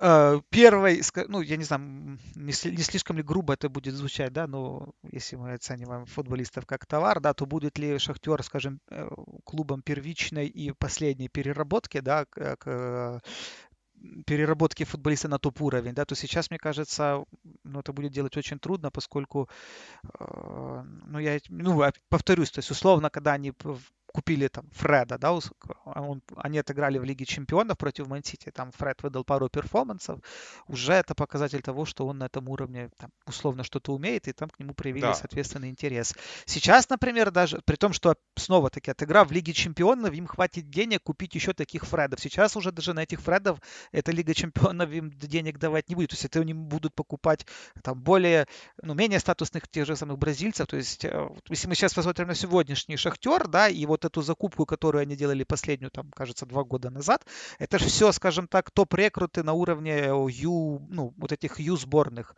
э, 0.00 0.40
первой, 0.50 1.02
ну, 1.28 1.40
я 1.40 1.56
не 1.56 1.64
знаю, 1.64 2.18
не, 2.34 2.52
слишком 2.52 3.16
ли 3.16 3.22
грубо 3.22 3.54
это 3.54 3.68
будет 3.68 3.94
звучать, 3.94 4.32
да, 4.32 4.46
но 4.46 4.90
если 5.10 5.36
мы 5.36 5.54
оцениваем 5.54 6.06
футболистов 6.06 6.66
как 6.66 6.86
товар, 6.86 7.20
да, 7.20 7.34
то 7.34 7.46
будет 7.46 7.78
ли 7.78 7.98
Шахтер, 7.98 8.42
скажем, 8.42 8.80
э, 8.90 9.08
клубом 9.44 9.82
первичной 9.82 10.46
и 10.46 10.72
последней 10.72 11.28
переработки, 11.28 12.00
да, 12.00 12.24
к, 12.26 13.20
переработки 14.26 14.84
футболиста 14.84 15.28
на 15.28 15.38
топ-уровень, 15.38 15.94
да, 15.94 16.04
то 16.04 16.14
сейчас, 16.14 16.50
мне 16.50 16.58
кажется, 16.58 17.24
ну, 17.64 17.80
это 17.80 17.92
будет 17.92 18.12
делать 18.12 18.36
очень 18.36 18.58
трудно, 18.58 18.90
поскольку, 18.90 19.48
э, 20.18 20.82
ну, 21.06 21.18
я, 21.18 21.38
ну, 21.48 21.82
повторюсь, 22.08 22.50
то 22.50 22.58
есть, 22.58 22.70
условно, 22.70 23.10
когда 23.10 23.32
они 23.32 23.52
купили 24.16 24.48
там 24.48 24.64
Фреда, 24.72 25.18
да, 25.18 25.38
он, 25.84 26.22
они 26.36 26.58
отыграли 26.58 26.98
в 26.98 27.04
Лиге 27.04 27.26
Чемпионов 27.26 27.76
против 27.76 28.06
Мансити, 28.06 28.50
там 28.50 28.72
Фред 28.72 29.02
выдал 29.02 29.24
пару 29.24 29.50
перформансов, 29.50 30.20
уже 30.68 30.94
это 30.94 31.14
показатель 31.14 31.60
того, 31.60 31.84
что 31.84 32.06
он 32.06 32.16
на 32.18 32.24
этом 32.24 32.48
уровне 32.48 32.88
там, 32.96 33.10
условно 33.26 33.62
что-то 33.62 33.92
умеет, 33.92 34.26
и 34.26 34.32
там 34.32 34.48
к 34.48 34.58
нему 34.58 34.72
проявили, 34.72 35.02
да. 35.02 35.14
соответственно, 35.14 35.68
интерес. 35.68 36.14
Сейчас, 36.46 36.88
например, 36.88 37.30
даже, 37.30 37.60
при 37.66 37.76
том, 37.76 37.92
что 37.92 38.16
снова-таки 38.36 38.90
отыграв 38.90 39.28
в 39.28 39.32
Лиге 39.32 39.52
Чемпионов, 39.52 40.14
им 40.14 40.26
хватит 40.26 40.70
денег 40.70 41.02
купить 41.02 41.34
еще 41.34 41.52
таких 41.52 41.84
Фредов. 41.84 42.18
Сейчас 42.18 42.56
уже 42.56 42.72
даже 42.72 42.94
на 42.94 43.02
этих 43.02 43.20
Фредов 43.20 43.60
эта 43.92 44.12
Лига 44.12 44.32
Чемпионов 44.32 44.90
им 44.92 45.10
денег 45.10 45.58
давать 45.58 45.90
не 45.90 45.94
будет. 45.94 46.10
То 46.10 46.14
есть 46.14 46.24
это 46.24 46.40
они 46.40 46.54
будут 46.54 46.94
покупать 46.94 47.46
там 47.82 48.00
более, 48.00 48.46
ну, 48.82 48.94
менее 48.94 49.20
статусных 49.20 49.68
тех 49.68 49.86
же 49.86 49.94
самых 49.94 50.18
бразильцев. 50.18 50.66
То 50.66 50.76
есть, 50.76 51.04
э, 51.04 51.28
если 51.50 51.68
мы 51.68 51.74
сейчас 51.74 51.92
посмотрим 51.92 52.28
на 52.28 52.34
сегодняшний 52.34 52.96
Шахтер, 52.96 53.46
да, 53.46 53.68
и 53.68 53.84
вот 53.84 54.05
эту 54.06 54.22
закупку, 54.22 54.66
которую 54.66 55.02
они 55.02 55.16
делали 55.16 55.44
последнюю, 55.44 55.90
там, 55.90 56.10
кажется, 56.12 56.46
два 56.46 56.64
года 56.64 56.90
назад, 56.90 57.26
это 57.58 57.78
же 57.78 57.86
все, 57.86 58.12
скажем 58.12 58.48
так, 58.48 58.70
топ-рекруты 58.70 59.42
на 59.42 59.52
уровне 59.52 60.10
Ю, 60.28 60.86
ну, 60.90 61.12
вот 61.16 61.32
этих 61.32 61.60
Ю 61.60 61.76
сборных. 61.76 62.34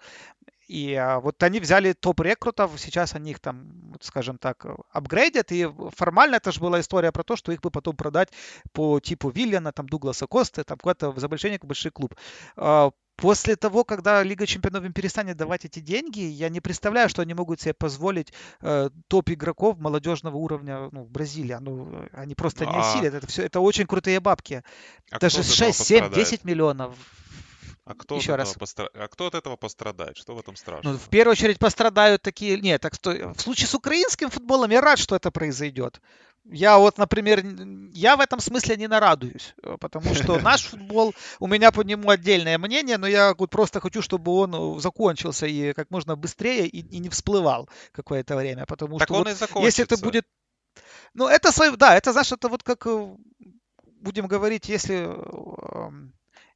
И 0.69 0.95
а, 0.95 1.19
вот 1.21 1.43
они 1.43 1.61
взяли 1.61 1.95
топ-рекрутов, 1.95 2.79
сейчас 2.79 3.15
они 3.15 3.31
их 3.31 3.41
там, 3.41 3.97
скажем 4.03 4.37
так, 4.37 4.67
апгрейдят. 4.93 5.51
И 5.51 5.67
формально 5.97 6.37
это 6.37 6.53
же 6.53 6.61
была 6.61 6.81
история 6.81 7.11
про 7.11 7.25
то, 7.25 7.37
что 7.37 7.53
их 7.53 7.63
бы 7.63 7.71
потом 7.71 7.97
продать 7.97 8.29
по 8.73 9.01
типу 9.01 9.31
Виллиана, 9.31 9.73
там, 9.73 9.89
Дугласа 9.89 10.27
Косты, 10.27 10.65
там, 10.65 10.77
какой-то 10.77 11.19
за 11.19 11.29
большой, 11.29 11.59
большой 11.63 11.91
клуб. 11.91 12.15
А, 12.57 12.91
после 13.19 13.57
того, 13.57 13.85
когда 13.85 14.23
Лига 14.23 14.47
Чемпионов 14.47 14.85
им 14.85 14.93
перестанет 14.93 15.37
давать 15.37 15.65
эти 15.65 15.81
деньги, 15.81 16.21
я 16.21 16.49
не 16.49 16.61
представляю, 16.61 17.09
что 17.09 17.21
они 17.21 17.35
могут 17.35 17.61
себе 17.61 17.75
позволить 17.75 18.33
э, 18.61 18.91
топ-игроков 19.09 19.77
молодежного 19.79 20.37
уровня 20.37 20.89
ну, 20.93 21.03
в 21.03 21.11
Бразилии. 21.11 21.57
Ну, 21.61 22.09
они 22.13 22.35
просто 22.35 22.65
не 22.65 22.73
а 22.73 22.81
осилят. 22.81 23.15
Это 23.15 23.27
все, 23.27 23.43
это 23.43 23.61
очень 23.61 23.87
крутые 23.87 24.21
бабки. 24.21 24.63
А 25.11 25.19
Даже 25.19 25.43
6, 25.43 25.85
7, 25.85 26.13
10 26.13 26.45
миллионов 26.45 26.95
а 27.89 27.95
кто, 27.95 28.17
Еще 28.17 28.35
от 28.35 28.41
раз. 28.41 28.53
Постра... 28.53 28.91
а 28.93 29.09
кто 29.09 29.29
от 29.29 29.35
этого 29.35 29.57
пострадает? 29.57 30.19
Что 30.19 30.35
в 30.35 30.39
этом 30.39 30.57
страшного? 30.57 30.93
Ну, 30.93 30.99
в 30.99 31.09
первую 31.09 31.33
очередь 31.33 31.59
пострадают 31.59 32.21
такие... 32.21 32.61
Нет, 32.61 32.83
так 32.83 32.95
что 32.95 33.33
в 33.33 33.41
случае 33.41 33.67
с 33.67 33.75
украинским 33.75 34.29
футболом 34.29 34.71
я 34.71 34.83
рад, 34.83 34.99
что 34.99 35.17
это 35.17 35.31
произойдет. 35.31 36.03
Я 36.51 36.79
вот, 36.79 36.97
например, 36.97 37.45
я 37.93 38.17
в 38.17 38.21
этом 38.21 38.41
смысле 38.41 38.77
не 38.77 38.89
нарадуюсь, 38.89 39.55
э, 39.63 39.77
потому 39.79 40.15
что 40.15 40.39
наш 40.41 40.65
футбол, 40.65 41.15
у 41.41 41.47
меня 41.47 41.71
по 41.73 41.83
нему 41.83 42.09
отдельное 42.09 42.59
мнение, 42.59 42.97
но 42.97 43.07
я 43.07 43.35
вот 43.35 43.51
просто 43.51 43.81
хочу, 43.81 44.01
чтобы 44.01 44.33
он 44.33 44.55
э, 44.55 44.81
закончился 44.81 45.47
и 45.47 45.73
как 45.75 45.91
можно 45.91 46.17
быстрее 46.17 46.67
и, 46.67 46.81
и 46.81 46.99
не 46.99 47.11
всплывал 47.11 47.69
какое-то 47.93 48.37
время, 48.37 48.65
потому 48.67 48.99
так 48.99 49.09
что 49.09 49.19
вот, 49.19 49.65
если 49.65 49.85
это 49.85 49.99
будет... 49.99 50.27
Ну, 51.15 51.27
это 51.27 51.53
свой, 51.53 51.77
да, 51.77 51.97
это, 51.97 52.13
знаешь, 52.13 52.33
это 52.33 52.49
вот 52.49 52.63
как 52.63 52.87
э, 52.87 53.17
будем 54.01 54.27
говорить, 54.27 54.69
если 54.69 55.09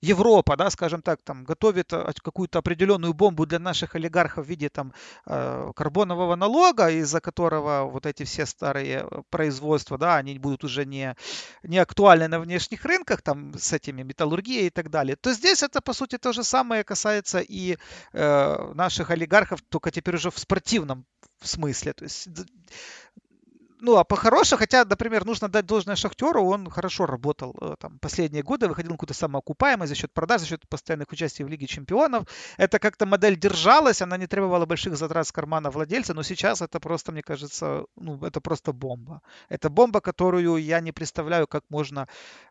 Европа, 0.03 0.57
да, 0.57 0.69
скажем 0.71 1.01
так, 1.01 1.23
там 1.23 1.45
готовит 1.45 1.93
э, 1.93 2.13
какую-то 2.23 2.59
определенную 2.59 3.15
бомбу 3.15 3.47
для 3.47 3.61
наших 3.61 3.95
олигархов 3.95 4.47
в 4.47 4.49
виде 4.49 4.69
там 4.69 4.93
э, 5.27 5.73
карбонового 5.77 6.35
налога, 6.35 6.91
из-за 6.91 7.21
которого 7.21 7.85
вот 7.85 8.07
эти 8.07 8.25
все 8.25 8.45
старые 8.45 9.07
э, 9.09 9.23
производства, 9.31 9.99
да, 9.99 10.17
они 10.17 10.39
будут 10.39 10.65
уже 10.65 10.85
не, 10.85 11.15
не 11.63 11.79
актуальны 11.79 12.27
на 12.27 12.41
внешних 12.41 12.85
рынках, 12.85 13.23
там 13.23 13.55
с 13.57 13.73
этими 13.73 14.03
металлургией 14.03 14.67
и 14.67 14.71
так 14.71 14.91
далее, 14.91 15.15
то 15.15 15.33
здесь 15.33 15.63
это, 15.63 15.81
по 15.81 15.93
сути, 15.93 16.19
то 16.19 16.33
же 16.33 16.43
самое 16.43 16.83
касается 16.83 17.39
и 17.39 17.77
э, 18.13 18.73
наших 18.75 19.11
олигархов, 19.11 19.63
только 19.63 19.93
теперь 19.93 20.17
уже 20.17 20.31
в 20.33 20.39
спортивном 20.39 21.07
смысле. 21.43 21.93
То 21.93 22.05
есть 22.05 22.29
ну, 23.83 23.97
а 23.97 24.05
по-хорошему, 24.05 24.61
хотя, 24.61 24.85
например, 24.85 25.25
нужно 25.25 25.49
дать 25.49 25.67
должное 25.67 25.97
Шахтеру, 25.97 26.45
он 26.45 26.71
хорошо 26.71 27.05
работал 27.05 27.57
э, 27.61 27.75
там 27.81 27.99
последние 27.99 28.45
годы, 28.45 28.69
выходил 28.69 28.93
на 28.93 28.97
какую-то 28.97 29.15
самоокупаемость 29.15 29.89
за 29.89 29.97
счет 29.97 30.13
продаж, 30.13 30.43
за 30.43 30.47
счет 30.47 30.69
постоянных 30.69 31.11
участий 31.11 31.43
в 31.43 31.49
Лиге 31.49 31.67
Чемпионов. 31.67 32.29
Это 32.59 32.79
как-то 32.79 33.07
модель 33.07 33.37
держалась, 33.37 34.01
она 34.01 34.17
не 34.17 34.29
требовала 34.29 34.67
больших 34.67 34.97
затрат 34.97 35.27
с 35.27 35.33
кармана 35.33 35.71
владельца, 35.71 36.15
но 36.15 36.23
сейчас 36.23 36.63
это 36.63 36.79
просто, 36.79 37.11
мне 37.11 37.23
кажется, 37.23 37.85
ну, 37.97 38.25
это 38.25 38.41
просто 38.41 38.73
бомба. 38.73 39.21
Это 39.49 39.69
бомба, 39.69 40.01
которую 40.01 40.59
я 40.59 40.79
не 40.79 40.93
представляю, 40.93 41.49
как 41.49 41.65
можно... 41.69 42.07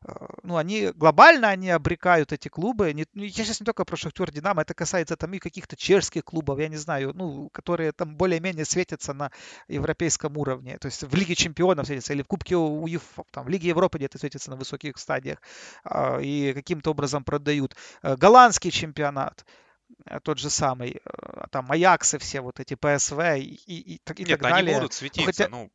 Э, 0.05 0.11
ну, 0.43 0.57
они 0.57 0.91
глобально, 0.93 1.47
они 1.47 1.69
обрекают 1.69 2.33
эти 2.33 2.49
клубы. 2.49 2.91
Не, 2.91 3.05
ну, 3.13 3.23
я 3.23 3.29
сейчас 3.31 3.61
не 3.61 3.65
только 3.65 3.85
про 3.85 3.95
Шахтер 3.95 4.31
Динамо, 4.31 4.63
это 4.63 4.73
касается 4.73 5.15
там 5.15 5.33
и 5.33 5.39
каких-то 5.39 5.77
чешских 5.77 6.25
клубов, 6.25 6.59
я 6.59 6.67
не 6.67 6.77
знаю, 6.77 7.13
ну, 7.15 7.49
которые 7.53 7.93
там 7.93 8.17
более-менее 8.17 8.65
светятся 8.65 9.13
на 9.13 9.31
европейском 9.69 10.37
уровне. 10.37 10.77
То 10.77 10.87
есть 10.87 11.03
в 11.03 11.20
Лиге 11.21 11.35
Чемпионов 11.35 11.85
светится, 11.87 12.13
или 12.13 12.23
в 12.23 12.27
Кубке 12.27 12.55
УЕФА, 12.55 13.23
там, 13.31 13.45
в 13.45 13.49
Лиге 13.49 13.69
Европы 13.69 13.97
где-то 13.97 14.17
светится 14.17 14.49
на 14.49 14.57
высоких 14.57 14.97
стадиях 14.97 15.39
а, 15.83 16.19
и 16.19 16.53
каким-то 16.53 16.91
образом 16.91 17.23
продают. 17.23 17.75
Э, 18.01 18.15
голландский 18.15 18.71
чемпионат 18.71 19.45
э, 20.05 20.19
тот 20.23 20.39
же 20.39 20.49
самый, 20.49 20.99
э, 21.03 21.43
там 21.51 21.71
Аяксы 21.71 22.17
все 22.17 22.41
вот 22.41 22.59
эти 22.59 22.75
ПСВ 22.75 23.19
и, 23.37 23.41
и, 23.41 23.95
и, 23.95 23.95
и 23.95 24.23
Нет, 24.23 24.39
так 24.39 24.41
далее. 24.41 24.55
они 24.55 24.73
будут 24.73 24.93
светиться, 24.93 25.25
Хотя... 25.25 25.49
ну, 25.49 25.69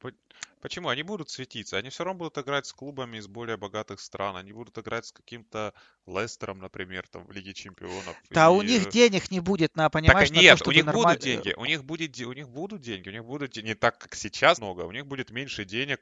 Почему? 0.66 0.88
Они 0.88 1.04
будут 1.04 1.30
светиться. 1.30 1.76
Они 1.76 1.90
все 1.90 2.02
равно 2.02 2.18
будут 2.18 2.38
играть 2.38 2.66
с 2.66 2.72
клубами 2.72 3.18
из 3.18 3.28
более 3.28 3.56
богатых 3.56 4.00
стран. 4.00 4.34
Они 4.34 4.52
будут 4.52 4.76
играть 4.76 5.06
с 5.06 5.12
каким-то 5.12 5.72
Лестером, 6.08 6.58
например, 6.58 7.06
там 7.06 7.24
в 7.24 7.30
Лиге 7.30 7.54
Чемпионов. 7.54 8.16
Да, 8.30 8.46
и... 8.46 8.48
у 8.48 8.62
них 8.62 8.88
денег 8.88 9.30
не 9.30 9.38
будет, 9.38 9.76
на 9.76 9.90
понимаешь? 9.90 10.28
Так, 10.28 10.36
нет, 10.36 10.58
то, 10.58 10.70
у 10.70 10.72
них 10.72 10.84
нормаль... 10.84 11.04
будут 11.04 11.20
деньги. 11.20 11.54
У 11.56 11.64
них 11.66 11.84
будет, 11.84 12.20
у 12.20 12.32
них 12.32 12.48
будут 12.48 12.80
деньги. 12.80 13.08
У 13.08 13.12
них 13.12 13.24
будут 13.24 13.56
не 13.56 13.76
так, 13.76 13.98
как 13.98 14.16
сейчас 14.16 14.58
много. 14.58 14.80
У 14.80 14.90
них 14.90 15.06
будет 15.06 15.30
меньше 15.30 15.64
денег, 15.64 16.00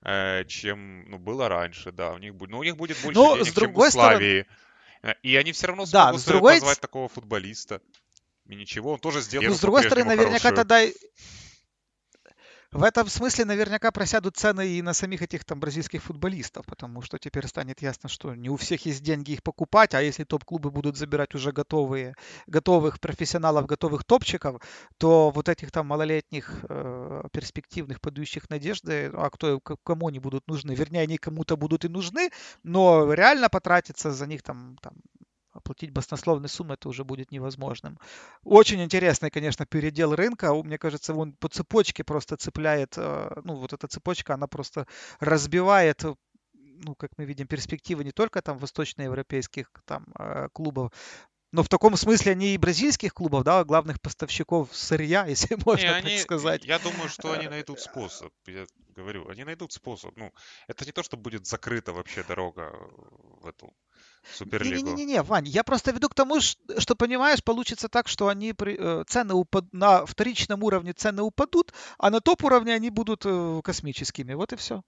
э, 0.00 0.46
чем 0.46 1.10
ну, 1.10 1.18
было 1.18 1.50
раньше. 1.50 1.92
Да, 1.92 2.14
у 2.14 2.18
них 2.18 2.34
будет, 2.34 2.52
но 2.52 2.60
у 2.60 2.62
них 2.62 2.78
будет 2.78 2.96
больше 3.02 3.20
Но, 3.20 3.36
денег, 3.36 3.54
чем 3.54 3.76
у 3.76 3.90
Славии. 3.90 4.46
Стороны... 5.02 5.18
И 5.24 5.36
они 5.36 5.52
все 5.52 5.66
равно 5.66 5.84
смогут 5.84 6.14
да, 6.14 6.18
с 6.18 6.24
другой... 6.24 6.54
позвать 6.54 6.80
такого 6.80 7.10
футболиста. 7.10 7.82
И 8.46 8.54
ничего, 8.54 8.94
он 8.94 8.98
тоже 8.98 9.20
сделает. 9.20 9.50
Ну, 9.50 9.56
с 9.58 9.60
другой 9.60 9.84
стороны, 9.84 10.16
наверняка 10.16 10.38
хорошую... 10.38 10.56
тогда 10.56 10.86
в 12.72 12.82
этом 12.82 13.08
смысле 13.08 13.44
наверняка 13.44 13.90
просядут 13.90 14.36
цены 14.36 14.68
и 14.68 14.82
на 14.82 14.92
самих 14.92 15.22
этих 15.22 15.44
там 15.44 15.60
бразильских 15.60 16.02
футболистов, 16.02 16.66
потому 16.66 17.02
что 17.02 17.18
теперь 17.18 17.46
станет 17.46 17.82
ясно, 17.82 18.08
что 18.08 18.34
не 18.34 18.50
у 18.50 18.56
всех 18.56 18.86
есть 18.86 19.02
деньги 19.02 19.32
их 19.32 19.42
покупать, 19.42 19.94
а 19.94 20.02
если 20.02 20.24
топ-клубы 20.24 20.70
будут 20.70 20.96
забирать 20.96 21.34
уже 21.34 21.52
готовые, 21.52 22.14
готовых 22.46 23.00
профессионалов, 23.00 23.66
готовых 23.66 24.04
топчиков, 24.04 24.60
то 24.98 25.30
вот 25.30 25.48
этих 25.48 25.70
там 25.70 25.86
малолетних 25.86 26.64
э, 26.68 27.22
перспективных, 27.32 28.00
подающих 28.00 28.50
надежды, 28.50 29.10
а 29.14 29.30
кто, 29.30 29.60
кому 29.60 30.08
они 30.08 30.18
будут 30.18 30.46
нужны? 30.48 30.72
Вернее, 30.72 31.02
они 31.02 31.18
кому-то 31.18 31.56
будут 31.56 31.84
и 31.84 31.88
нужны, 31.88 32.30
но 32.62 33.12
реально 33.12 33.48
потратиться 33.48 34.10
за 34.10 34.26
них 34.26 34.42
там, 34.42 34.76
там 34.82 34.94
оплатить 35.66 35.90
баснословные 35.90 36.48
суммы 36.48 36.74
это 36.74 36.88
уже 36.88 37.04
будет 37.04 37.32
невозможным. 37.32 37.98
Очень 38.44 38.82
интересный, 38.82 39.30
конечно, 39.30 39.66
передел 39.66 40.14
рынка. 40.14 40.54
Мне 40.54 40.78
кажется, 40.78 41.14
он 41.14 41.32
по 41.32 41.48
цепочке 41.48 42.04
просто 42.04 42.36
цепляет, 42.36 42.94
э, 42.96 43.40
ну, 43.44 43.56
вот 43.56 43.72
эта 43.72 43.88
цепочка, 43.88 44.34
она 44.34 44.46
просто 44.46 44.86
разбивает 45.20 46.04
ну, 46.78 46.94
как 46.94 47.10
мы 47.16 47.24
видим, 47.24 47.46
перспективы 47.46 48.04
не 48.04 48.12
только 48.12 48.42
там 48.42 48.58
восточноевропейских 48.58 49.70
там 49.86 50.04
э, 50.18 50.48
клубов, 50.52 50.92
но 51.52 51.62
в 51.62 51.68
таком 51.68 51.96
смысле 51.96 52.32
они 52.32 52.54
и 52.54 52.58
бразильских 52.58 53.14
клубов, 53.14 53.44
да, 53.44 53.64
главных 53.64 54.00
поставщиков 54.00 54.68
сырья, 54.76 55.26
если 55.28 55.56
можно 55.64 55.86
не, 55.86 55.88
так 55.88 56.04
они, 56.04 56.18
сказать. 56.18 56.64
Я 56.64 56.78
думаю, 56.78 57.08
что 57.08 57.32
они 57.32 57.48
найдут 57.48 57.80
способ. 57.80 58.32
Я 58.46 58.66
говорю, 58.94 59.28
они 59.28 59.44
найдут 59.44 59.72
способ. 59.72 60.16
Ну, 60.16 60.32
это 60.66 60.84
не 60.84 60.92
то, 60.92 61.02
что 61.02 61.16
будет 61.16 61.46
закрыта 61.46 61.92
вообще 61.92 62.24
дорога 62.24 62.72
в 63.40 63.46
эту 63.46 63.72
Суперлигу. 64.34 64.86
Не-не-не, 64.86 65.22
Вань, 65.22 65.48
я 65.48 65.62
просто 65.64 65.92
веду 65.92 66.08
к 66.08 66.14
тому, 66.14 66.40
что, 66.40 66.94
понимаешь, 66.96 67.42
получится 67.42 67.88
так, 67.88 68.08
что 68.08 68.28
они 68.28 68.54
э, 68.58 69.04
цены 69.06 69.34
упад... 69.34 69.64
на 69.72 70.04
вторичном 70.06 70.62
уровне 70.62 70.92
цены 70.92 71.22
упадут, 71.22 71.72
а 71.98 72.10
на 72.10 72.20
топ 72.20 72.44
уровне 72.44 72.74
они 72.74 72.90
будут 72.90 73.24
э, 73.24 73.60
космическими. 73.62 74.34
Вот 74.34 74.52
и 74.52 74.56
все. 74.56 74.82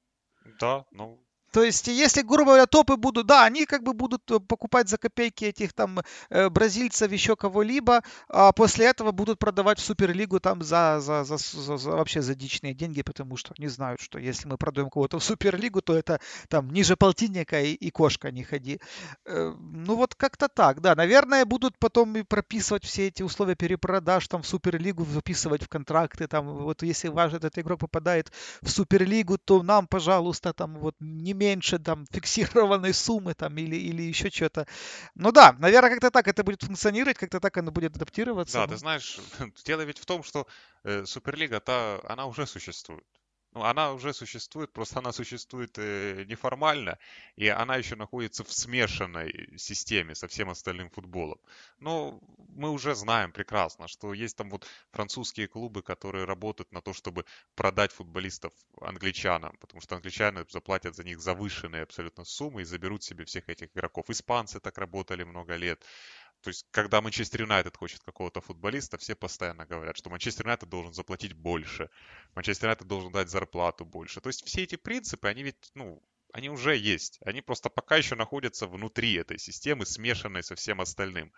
Да, 0.61 0.85
ну, 0.90 1.20
то 1.59 1.64
есть, 1.64 1.88
если, 1.88 2.23
грубо 2.23 2.53
говоря, 2.53 2.66
топы 2.66 2.97
будут, 2.97 3.27
да, 3.27 3.44
они 3.44 3.66
как 3.66 3.83
бы 3.83 3.92
будут 3.92 4.31
э, 4.31 4.38
покупать 4.38 4.88
за 4.88 4.97
копейки 4.97 5.44
этих 5.44 5.73
там 5.73 5.99
э, 6.31 6.49
бразильцев, 6.49 7.11
еще 7.11 7.35
кого-либо, 7.35 8.05
а 8.29 8.53
после 8.53 8.87
этого 8.87 9.11
будут 9.11 9.40
продавать 9.40 9.81
в 9.81 9.83
Суперлигу 9.85 10.38
там 10.38 10.62
за, 10.62 11.01
за, 11.01 11.25
за, 11.25 11.37
за, 11.37 11.77
за 11.77 11.90
вообще 11.90 12.23
за 12.23 12.37
дичные 12.37 12.75
деньги, 12.75 13.03
потому 13.03 13.37
что 13.37 13.55
они 13.59 13.66
знают, 13.66 14.01
что 14.01 14.21
если 14.21 14.47
мы 14.47 14.57
продаем 14.57 14.88
кого-то 14.88 15.18
в 15.18 15.25
Суперлигу, 15.25 15.83
то 15.83 15.99
это 15.99 16.21
там 16.49 16.71
ниже 16.71 16.97
полтинника 16.97 17.61
и, 17.61 17.73
и 17.73 17.90
кошка 17.90 18.31
не 18.31 18.44
ходи. 18.44 18.79
Э, 19.27 19.53
ну 19.59 19.97
вот 19.97 20.14
как-то 20.14 20.47
так, 20.47 20.81
да. 20.81 20.94
Наверное, 20.94 21.44
будут 21.44 21.77
потом 21.77 22.16
и 22.18 22.23
прописывать 22.23 22.85
все 22.85 23.09
эти 23.09 23.25
условия 23.25 23.57
перепродаж 23.57 24.29
там 24.29 24.42
в 24.42 24.47
Суперлигу, 24.47 25.05
записывать 25.05 25.64
в 25.64 25.68
контракты, 25.68 26.29
там 26.29 26.47
вот 26.47 26.85
если 26.85 27.09
ваш 27.09 27.33
этот 27.33 27.59
игрок 27.59 27.81
попадает 27.81 28.31
в 28.62 28.71
Суперлигу, 28.71 29.38
то 29.38 29.61
нам, 29.64 29.88
пожалуйста, 29.88 30.53
там 30.53 30.79
вот 30.79 30.94
не 31.01 31.33
меньше 31.49 31.79
там 31.79 32.07
фиксированной 32.13 32.95
суммы 32.95 33.35
там 33.35 33.57
или, 33.57 33.77
или 33.77 34.03
еще 34.03 34.31
что-то. 34.31 34.67
Ну 35.15 35.33
да, 35.33 35.57
наверное, 35.59 35.91
как-то 35.91 36.11
так 36.11 36.29
это 36.29 36.45
будет 36.45 36.63
функционировать, 36.63 37.19
как-то 37.19 37.41
так 37.41 37.57
оно 37.57 37.71
будет 37.71 37.97
адаптироваться. 37.97 38.59
Да, 38.59 38.67
ты 38.67 38.77
знаешь, 38.77 39.19
дело 39.65 39.83
ведь 39.83 39.99
в 39.99 40.07
том, 40.07 40.23
что 40.23 40.47
э, 40.85 41.05
Суперлига, 41.07 41.61
та, 41.61 42.01
она 42.05 42.27
уже 42.27 42.47
существует. 42.47 43.05
Ну, 43.53 43.63
она 43.65 43.93
уже 43.93 44.13
существует, 44.13 44.73
просто 44.73 44.99
она 44.99 45.11
существует 45.11 45.79
э, 45.79 46.25
неформально, 46.29 46.99
и 47.35 47.49
она 47.49 47.77
еще 47.77 47.97
находится 47.97 48.45
в 48.45 48.53
смешанной 48.53 49.49
системе 49.57 50.15
со 50.15 50.29
всем 50.29 50.51
остальным 50.51 50.91
футболом. 50.91 51.41
Но 51.79 52.21
мы 52.51 52.71
уже 52.71 52.95
знаем 52.95 53.33
прекрасно, 53.33 53.89
что 53.89 54.13
есть 54.13 54.37
там 54.37 54.51
вот 54.51 54.67
французские 54.93 55.49
клубы, 55.49 55.83
которые 55.83 56.25
работают 56.25 56.73
на 56.73 56.83
то, 56.83 56.93
чтобы 56.93 57.25
продать 57.55 57.93
футболистов 57.93 58.53
англичанам, 58.83 59.57
потому 59.61 59.81
что 59.81 59.97
англичане 59.97 60.45
заплатят 60.51 60.95
за 60.95 61.05
них 61.05 61.19
завышенные 61.19 61.83
абсолютно 61.83 62.25
суммы 62.25 62.63
и 62.63 62.65
заберут 62.65 63.03
себе 63.03 63.25
всех 63.25 63.49
этих 63.49 63.69
игроков. 63.75 64.11
Испанцы 64.11 64.61
так 64.61 64.77
работали 64.77 65.25
много 65.25 65.57
лет. 65.57 65.83
То 66.42 66.48
есть, 66.51 66.66
когда 66.70 67.01
Манчестер 67.01 67.42
Юнайтед 67.42 67.77
хочет 67.77 68.03
какого-то 68.05 68.40
футболиста, 68.40 68.96
все 68.96 69.14
постоянно 69.16 69.66
говорят, 69.66 69.96
что 69.96 70.11
Манчестер 70.11 70.46
Юнайтед 70.46 70.68
должен 70.68 70.92
заплатить 70.92 71.33
больше, 71.33 71.90
Манчестер 72.35 72.66
Юнайтед 72.66 72.87
должен 72.87 73.12
дать 73.12 73.29
зарплату 73.29 73.85
больше. 73.85 74.20
То 74.20 74.29
есть, 74.29 74.46
все 74.46 74.62
эти 74.62 74.77
принципы, 74.77 75.29
они 75.29 75.42
ведь, 75.42 75.70
ну, 75.74 76.03
они 76.33 76.51
уже 76.51 76.77
есть. 76.77 77.18
Они 77.24 77.40
просто 77.40 77.70
пока 77.70 77.96
еще 77.96 78.14
находятся 78.14 78.66
внутри 78.66 79.14
этой 79.14 79.38
системы, 79.38 79.87
смешанной 79.87 80.42
со 80.42 80.55
всем 80.55 80.81
остальным. 80.81 81.33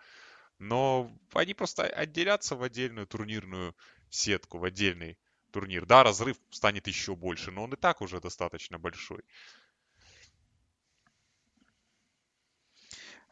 Но 0.59 1.11
они 1.33 1.53
просто 1.53 1.83
отделятся 1.83 2.55
в 2.55 2.63
отдельную 2.63 3.07
турнирную 3.07 3.75
сетку, 4.09 4.59
в 4.59 4.63
отдельный 4.63 5.17
турнир. 5.51 5.85
Да, 5.85 6.03
разрыв 6.03 6.37
станет 6.49 6.87
еще 6.87 7.15
больше, 7.15 7.51
но 7.51 7.63
он 7.63 7.73
и 7.73 7.77
так 7.77 8.01
уже 8.01 8.19
достаточно 8.19 8.77
большой. 8.77 9.23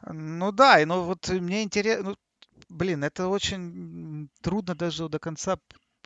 Ну 0.06 0.52
да, 0.52 0.80
и 0.80 0.84
ну 0.84 1.04
вот 1.04 1.28
мне 1.28 1.62
интересно, 1.62 2.10
ну, 2.10 2.16
блин, 2.68 3.04
это 3.04 3.28
очень 3.28 4.30
трудно 4.42 4.74
даже 4.74 5.08
до 5.08 5.18
конца 5.18 5.58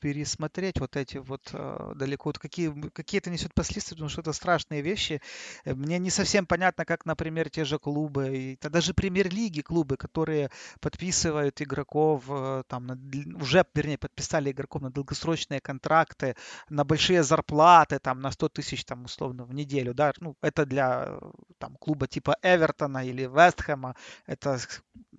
пересмотреть 0.05 0.81
вот 0.81 0.97
эти 0.97 1.17
вот 1.17 1.49
э, 1.55 1.93
далеко, 1.97 2.29
вот 2.29 2.39
какие, 2.39 2.71
какие 2.91 3.21
это 3.21 3.31
несет 3.31 3.55
последствия, 3.55 3.95
потому 3.95 4.11
что 4.11 4.21
это 4.21 4.35
страшные 4.35 4.83
вещи. 4.83 5.23
Э, 5.65 5.75
мне 5.75 5.99
не 5.99 6.11
совсем 6.11 6.45
понятно, 6.45 6.85
как, 6.85 7.07
например, 7.07 7.49
те 7.49 7.65
же 7.65 7.79
клубы, 7.79 8.37
и, 8.37 8.59
да, 8.61 8.69
даже 8.69 8.93
премьер-лиги 8.93 9.63
клубы, 9.63 9.97
которые 9.97 10.51
подписывают 10.81 11.63
игроков, 11.63 12.25
э, 12.29 12.65
там, 12.69 12.87
на, 12.87 12.99
уже, 13.41 13.65
вернее, 13.75 13.97
подписали 13.97 14.51
игроков 14.51 14.83
на 14.83 14.91
долгосрочные 14.91 15.61
контракты, 15.61 16.37
на 16.69 16.85
большие 16.85 17.23
зарплаты, 17.23 17.99
там, 17.99 18.21
на 18.21 18.31
100 18.31 18.49
тысяч, 18.51 18.85
там, 18.85 19.07
условно, 19.07 19.45
в 19.45 19.55
неделю, 19.55 19.95
да, 19.95 20.13
ну, 20.21 20.37
это 20.43 20.67
для, 20.67 21.19
там, 21.57 21.77
клуба 21.77 22.07
типа 22.07 22.37
Эвертона 22.43 23.07
или 23.07 23.23
Вестхэма, 23.23 23.97
это 24.27 24.59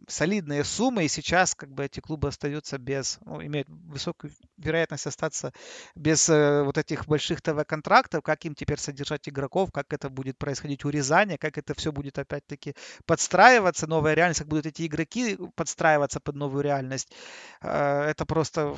солидные 0.08 0.64
суммы, 0.64 1.06
и 1.06 1.08
сейчас, 1.08 1.56
как 1.56 1.72
бы, 1.72 1.86
эти 1.86 2.02
клубы 2.02 2.28
остаются 2.28 2.78
без, 2.78 3.18
ну, 3.26 3.42
имеют 3.42 3.68
высокую 3.70 4.32
вероятность 4.58 4.75
остаться 4.84 5.54
без 5.96 6.30
э, 6.30 6.64
вот 6.64 6.78
этих 6.78 7.08
больших 7.08 7.42
ТВ-контрактов, 7.42 8.24
как 8.24 8.46
им 8.46 8.56
теперь 8.56 8.80
содержать 8.80 9.28
игроков, 9.30 9.72
как 9.72 9.94
это 9.94 10.10
будет 10.10 10.38
происходить 10.38 10.86
урезание, 10.86 11.38
как 11.38 11.58
это 11.58 11.74
все 11.74 11.92
будет 11.92 12.20
опять-таки 12.20 12.76
подстраиваться, 13.06 13.88
новая 13.88 14.14
реальность, 14.14 14.40
как 14.40 14.50
будут 14.50 14.66
эти 14.66 14.86
игроки 14.86 15.38
подстраиваться 15.56 16.20
под 16.20 16.36
новую 16.36 16.64
реальность. 16.64 17.12
Э, 17.62 18.02
это 18.04 18.26
просто 18.26 18.76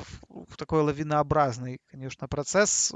такой 0.56 0.82
лавинообразный, 0.82 1.80
конечно, 1.90 2.28
процесс. 2.28 2.92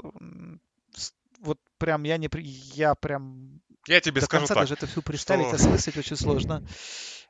Вот 1.39 1.59
прям 1.77 2.03
я 2.03 2.17
не... 2.17 2.29
Я 2.73 2.95
прям... 2.95 3.61
Я 3.87 3.99
тебе 3.99 4.21
до 4.21 4.25
скажу 4.25 4.41
конца 4.41 4.53
так, 4.53 4.63
даже 4.63 4.75
это 4.75 4.87
все 4.87 5.01
представить, 5.01 5.47
что... 5.47 5.55
осмыслить 5.57 5.97
очень 5.97 6.15
сложно. 6.15 6.65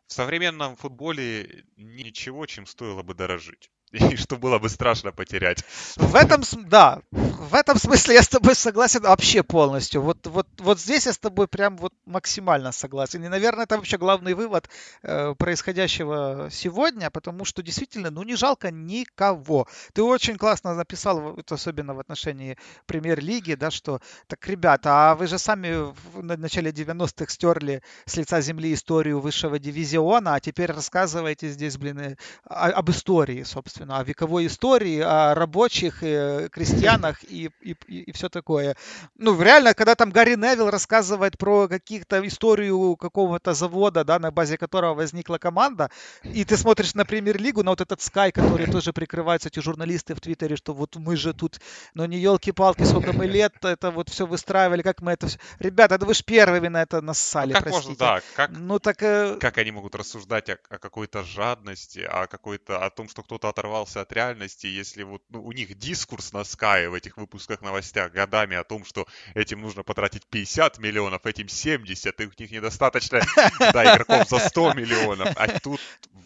В 0.06 0.14
современном 0.14 0.76
футболе 0.76 1.66
ничего, 1.78 2.46
чем 2.46 2.66
стоило 2.66 3.02
бы 3.02 3.16
дорожить. 3.16 3.72
И 3.94 4.16
что 4.16 4.38
было 4.38 4.60
бы 4.60 4.70
страшно 4.70 5.12
потерять. 5.12 5.64
В 5.96 6.16
этом, 6.16 6.42
да, 6.66 7.02
в 7.12 7.54
этом 7.54 7.78
смысле 7.78 8.16
я 8.16 8.24
с 8.24 8.28
тобой 8.28 8.56
согласен 8.56 9.02
вообще 9.02 9.44
полностью. 9.44 10.02
Вот, 10.02 10.26
вот, 10.26 10.48
вот 10.58 10.80
здесь 10.80 11.06
я 11.06 11.14
с 11.14 11.20
тобой 11.20 11.48
прям 11.48 11.78
вот 11.78 11.94
максимально 12.06 12.72
согласен. 12.72 13.24
И, 13.24 13.28
наверное, 13.28 13.66
это 13.66 13.78
вообще 13.78 13.98
главный 13.98 14.34
вывод 14.34 14.68
э, 15.04 15.36
происходящего 15.38 16.50
сегодня, 16.52 17.12
потому 17.12 17.46
что 17.46 17.62
действительно, 17.62 18.10
ну, 18.10 18.24
не 18.24 18.36
жалко 18.36 18.72
никого. 18.72 19.68
Ты 19.94 20.02
очень 20.02 20.38
классно 20.38 20.74
написал, 20.74 21.22
вот, 21.22 21.52
особенно 21.52 21.94
в 21.94 22.00
отношении 22.00 22.58
премьер-лиги, 22.88 23.54
да, 23.54 23.70
что, 23.70 24.02
так, 24.28 24.48
ребята, 24.48 25.12
а 25.12 25.16
вы 25.16 25.28
же 25.28 25.38
сами 25.38 25.94
в 26.14 26.24
начале 26.24 26.72
90-х 26.72 27.32
стерли 27.32 27.84
с 28.06 28.18
лица 28.18 28.42
земли 28.42 28.74
историю 28.74 29.20
высшего 29.20 29.60
дивизиона, 29.60 30.34
а 30.34 30.40
теперь 30.40 30.72
рассказываете 30.72 31.50
здесь, 31.50 31.78
блин, 31.78 32.00
э, 32.00 32.16
об 32.50 32.90
истории, 32.90 33.44
собственно 33.44 33.83
собственно, 33.84 34.00
о 34.00 34.04
вековой 34.04 34.48
истории, 34.48 35.00
о 35.00 35.36
рабочих, 35.36 36.04
э, 36.04 36.50
крестьянах 36.52 37.24
и, 37.24 37.50
и, 37.62 37.76
и 37.88 38.12
все 38.14 38.30
такое. 38.30 38.76
Ну, 39.18 39.42
реально, 39.42 39.74
когда 39.74 39.96
там 39.96 40.12
Гарри 40.12 40.36
Невилл 40.36 40.70
рассказывает 40.70 41.38
про 41.38 41.68
каких-то 41.68 42.26
историю 42.26 42.96
какого-то 42.96 43.54
завода, 43.54 44.04
да, 44.04 44.20
на 44.20 44.32
базе 44.32 44.58
которого 44.58 44.94
возникла 44.94 45.38
команда, 45.38 45.90
и 46.24 46.46
ты 46.46 46.58
смотришь 46.58 46.96
на 46.96 47.06
премьер-лигу, 47.06 47.64
на 47.64 47.72
вот 47.72 47.82
этот 47.82 48.00
Sky, 48.00 48.32
который 48.32 48.72
тоже 48.72 48.94
прикрываются 48.94 49.50
эти 49.50 49.60
журналисты 49.60 50.16
в 50.16 50.22
Твиттере, 50.22 50.56
что 50.56 50.74
вот 50.74 50.96
мы 50.96 51.18
же 51.18 51.34
тут, 51.34 51.60
ну 51.94 52.06
не 52.06 52.18
елки-палки, 52.18 52.84
сколько 52.84 53.14
мы 53.14 53.26
лет 53.26 53.54
это 53.66 53.92
вот 53.92 54.10
все 54.10 54.26
выстраивали, 54.26 54.82
как 54.82 55.02
мы 55.02 55.12
это 55.12 55.28
все... 55.28 55.40
Ребята, 55.60 55.98
да 55.98 56.06
вы 56.06 56.14
же 56.14 56.24
первыми 56.24 56.70
на 56.70 56.82
это 56.82 57.02
нассали, 57.02 57.54
ну, 57.54 57.54
как 57.54 57.64
простите. 57.64 57.88
можно, 57.90 58.00
да, 58.00 58.22
как, 58.36 58.52
ну, 58.52 58.80
так, 58.80 59.04
э... 59.04 59.38
как 59.40 59.58
они 59.58 59.72
могут 59.72 59.96
рассуждать 59.96 60.50
о, 60.50 60.58
о 60.70 60.78
какой-то 60.78 61.24
жадности, 61.24 62.00
о 62.00 62.28
какой-то, 62.28 62.86
о 62.86 62.90
том, 62.90 63.10
что 63.10 63.24
кто-то 63.24 63.50
оторвал 63.50 63.73
оторвался 63.74 64.02
от 64.02 64.14
реальности, 64.14 64.68
если 64.68 65.04
вот 65.04 65.24
ну, 65.30 65.44
у 65.44 65.52
них 65.52 65.76
дискурс 65.78 66.32
на 66.34 66.42
Sky 66.42 66.90
в 66.90 66.94
этих 66.94 67.18
выпусках 67.18 67.62
новостях 67.62 68.12
годами 68.12 68.56
о 68.56 68.64
том, 68.64 68.86
что 68.86 69.08
этим 69.34 69.62
нужно 69.62 69.84
потратить 69.84 70.28
50 70.28 70.78
миллионов, 70.78 71.26
этим 71.26 71.48
70, 71.48 72.22
и 72.22 72.26
у 72.26 72.32
них 72.38 72.52
недостаточно 72.52 73.22
да, 73.60 73.96
игроков 73.96 74.30
за 74.30 74.40
100 74.40 74.74
миллионов, 74.74 75.34
а 75.36 75.60
тут 75.60 75.82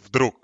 вдруг. 0.06 0.36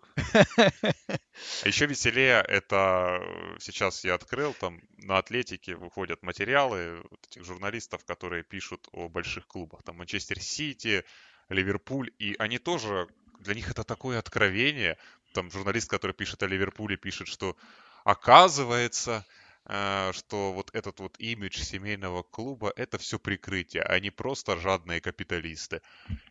А 1.63 1.67
еще 1.67 1.87
веселее 1.87 2.43
это 2.47 3.19
сейчас 3.59 4.05
я 4.05 4.13
открыл, 4.13 4.53
там 4.53 4.79
на 4.97 5.17
Атлетике 5.17 5.75
выходят 5.75 6.23
материалы 6.23 7.01
вот 7.11 7.27
этих 7.27 7.43
журналистов, 7.43 8.05
которые 8.05 8.43
пишут 8.43 8.87
о 8.93 9.09
больших 9.09 9.47
клубах, 9.47 9.83
там 9.83 9.97
Манчестер 9.97 10.39
Сити, 10.39 11.03
Ливерпуль, 11.49 12.11
и 12.19 12.35
они 12.39 12.59
тоже, 12.59 13.07
для 13.39 13.55
них 13.55 13.69
это 13.69 13.83
такое 13.83 14.19
откровение, 14.19 14.97
там 15.33 15.51
журналист, 15.51 15.89
который 15.89 16.13
пишет 16.13 16.43
о 16.43 16.47
Ливерпуле, 16.47 16.97
пишет, 16.97 17.27
что 17.27 17.57
оказывается, 18.03 19.25
э, 19.65 20.11
что 20.13 20.53
вот 20.53 20.69
этот 20.73 20.99
вот 20.99 21.15
имидж 21.19 21.59
семейного 21.61 22.23
клуба 22.23 22.71
это 22.75 22.97
все 22.97 23.19
прикрытие, 23.19 23.83
а 23.83 23.99
не 23.99 24.11
просто 24.11 24.57
жадные 24.57 25.01
капиталисты. 25.01 25.81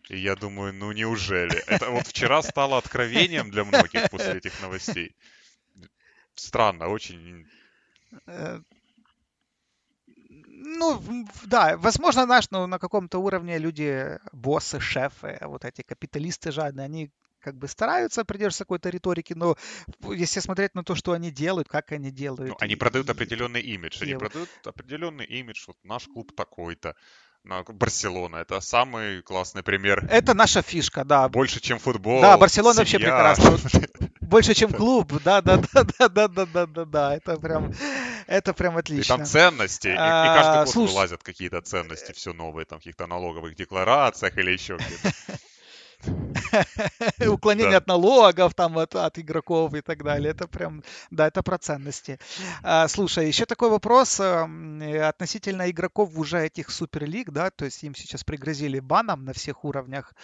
И 0.08 0.18
я 0.18 0.36
думаю, 0.36 0.72
ну 0.72 0.92
неужели? 0.92 1.56
Это 1.66 1.90
вот 1.90 2.06
вчера 2.06 2.42
стало 2.42 2.78
откровением 2.78 3.50
для 3.50 3.64
многих 3.64 4.10
после 4.10 4.38
этих 4.38 4.60
новостей. 4.62 5.14
Странно, 6.34 6.88
очень. 6.88 7.46
Э, 8.26 8.60
ну, 10.64 11.26
да, 11.44 11.76
возможно, 11.76 12.26
наш, 12.26 12.50
ну, 12.50 12.66
на 12.66 12.78
каком-то 12.78 13.18
уровне 13.18 13.58
люди, 13.58 14.18
боссы, 14.32 14.80
шефы, 14.80 15.38
вот 15.42 15.64
эти 15.64 15.82
капиталисты 15.82 16.52
жадные, 16.52 16.84
они 16.84 17.10
как 17.42 17.56
бы 17.56 17.68
стараются 17.68 18.24
придерживаться 18.24 18.64
какой-то 18.64 18.88
риторики, 18.88 19.34
но 19.34 19.56
если 20.14 20.40
смотреть 20.40 20.74
на 20.74 20.84
то, 20.84 20.94
что 20.94 21.12
они 21.12 21.30
делают, 21.30 21.68
как 21.68 21.92
они 21.92 22.10
делают. 22.10 22.50
Ну, 22.50 22.56
они 22.60 22.74
и, 22.74 22.76
продают 22.76 23.10
определенный 23.10 23.60
имидж. 23.60 24.02
Они 24.02 24.14
продают 24.14 24.48
определенный 24.64 25.26
имидж. 25.26 25.64
Вот 25.66 25.76
наш 25.84 26.06
клуб 26.06 26.34
такой-то. 26.34 26.94
Барселона 27.44 28.36
это 28.36 28.60
самый 28.60 29.20
классный 29.22 29.64
пример. 29.64 30.06
Это 30.08 30.32
наша 30.32 30.62
фишка, 30.62 31.04
да. 31.04 31.28
Больше, 31.28 31.60
чем 31.60 31.80
футбол. 31.80 32.20
Да, 32.20 32.38
Барселона 32.38 32.78
вообще 32.78 32.98
прекрасно. 32.98 33.58
Больше, 34.20 34.54
чем 34.54 34.72
клуб. 34.72 35.12
Да, 35.24 35.42
да, 35.42 35.56
да, 35.56 35.82
да, 35.82 36.08
да, 36.08 36.28
да, 36.28 36.46
да, 36.46 36.66
да, 36.66 36.84
да. 36.84 37.16
Это 37.16 37.36
прям, 37.38 37.72
это 38.28 38.54
прям 38.54 38.76
отлично. 38.76 39.14
И 39.14 39.16
там 39.16 39.26
ценности. 39.26 39.88
И, 39.88 39.92
и 39.92 39.96
каждый 39.96 40.58
год 40.60 40.68
Слушай... 40.68 40.92
вылазят 40.92 41.22
какие-то 41.24 41.60
ценности, 41.62 42.12
все 42.12 42.32
новые, 42.32 42.64
там 42.64 42.78
в 42.78 42.82
каких-то 42.82 43.08
налоговых 43.08 43.56
декларациях 43.56 44.38
или 44.38 44.52
еще 44.52 44.76
где-то. 44.76 45.12
Уклонение 47.28 47.76
от 47.76 47.86
налогов, 47.86 48.54
там, 48.54 48.78
от, 48.78 48.94
от 48.94 49.18
игроков 49.18 49.74
и 49.74 49.80
так 49.80 50.02
далее. 50.02 50.30
Это 50.30 50.48
прям, 50.48 50.82
да, 51.10 51.28
это 51.28 51.42
про 51.42 51.58
ценности. 51.58 52.18
А, 52.62 52.88
слушай, 52.88 53.26
еще 53.26 53.46
такой 53.46 53.70
вопрос 53.70 54.20
э, 54.20 55.02
относительно 55.02 55.70
игроков 55.70 56.10
уже 56.16 56.46
этих 56.46 56.70
суперлиг, 56.70 57.30
да, 57.30 57.50
то 57.50 57.64
есть 57.64 57.82
им 57.82 57.94
сейчас 57.94 58.24
пригрозили 58.24 58.80
баном 58.80 59.24
на 59.24 59.32
всех 59.32 59.64
уровнях. 59.64 60.14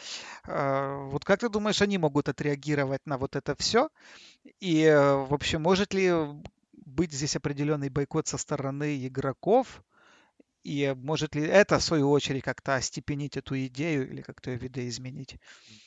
А, 0.45 1.09
вот 1.11 1.25
как 1.25 1.41
ты 1.41 1.49
думаешь, 1.49 1.83
они 1.83 1.99
могут 1.99 2.29
отреагировать 2.29 3.07
на 3.07 3.19
вот 3.19 3.37
это 3.37 3.55
все? 3.57 3.88
И, 4.61 4.83
э, 4.83 5.14
в 5.14 5.35
общем, 5.35 5.62
может 5.62 5.95
ли 5.95 6.12
быть 6.73 7.12
здесь 7.12 7.37
определенный 7.37 7.91
бойкот 7.91 8.27
со 8.27 8.38
стороны 8.38 9.07
игроков? 9.07 9.83
И 10.69 10.94
может 10.96 11.35
ли 11.35 11.42
это, 11.46 11.79
в 11.79 11.83
свою 11.83 12.10
очередь, 12.10 12.44
как-то 12.44 12.75
остепенить 12.75 13.38
эту 13.38 13.56
идею 13.66 14.10
или 14.10 14.21
как-то 14.21 14.50
ее 14.50 14.58
видоизменить? 14.58 15.37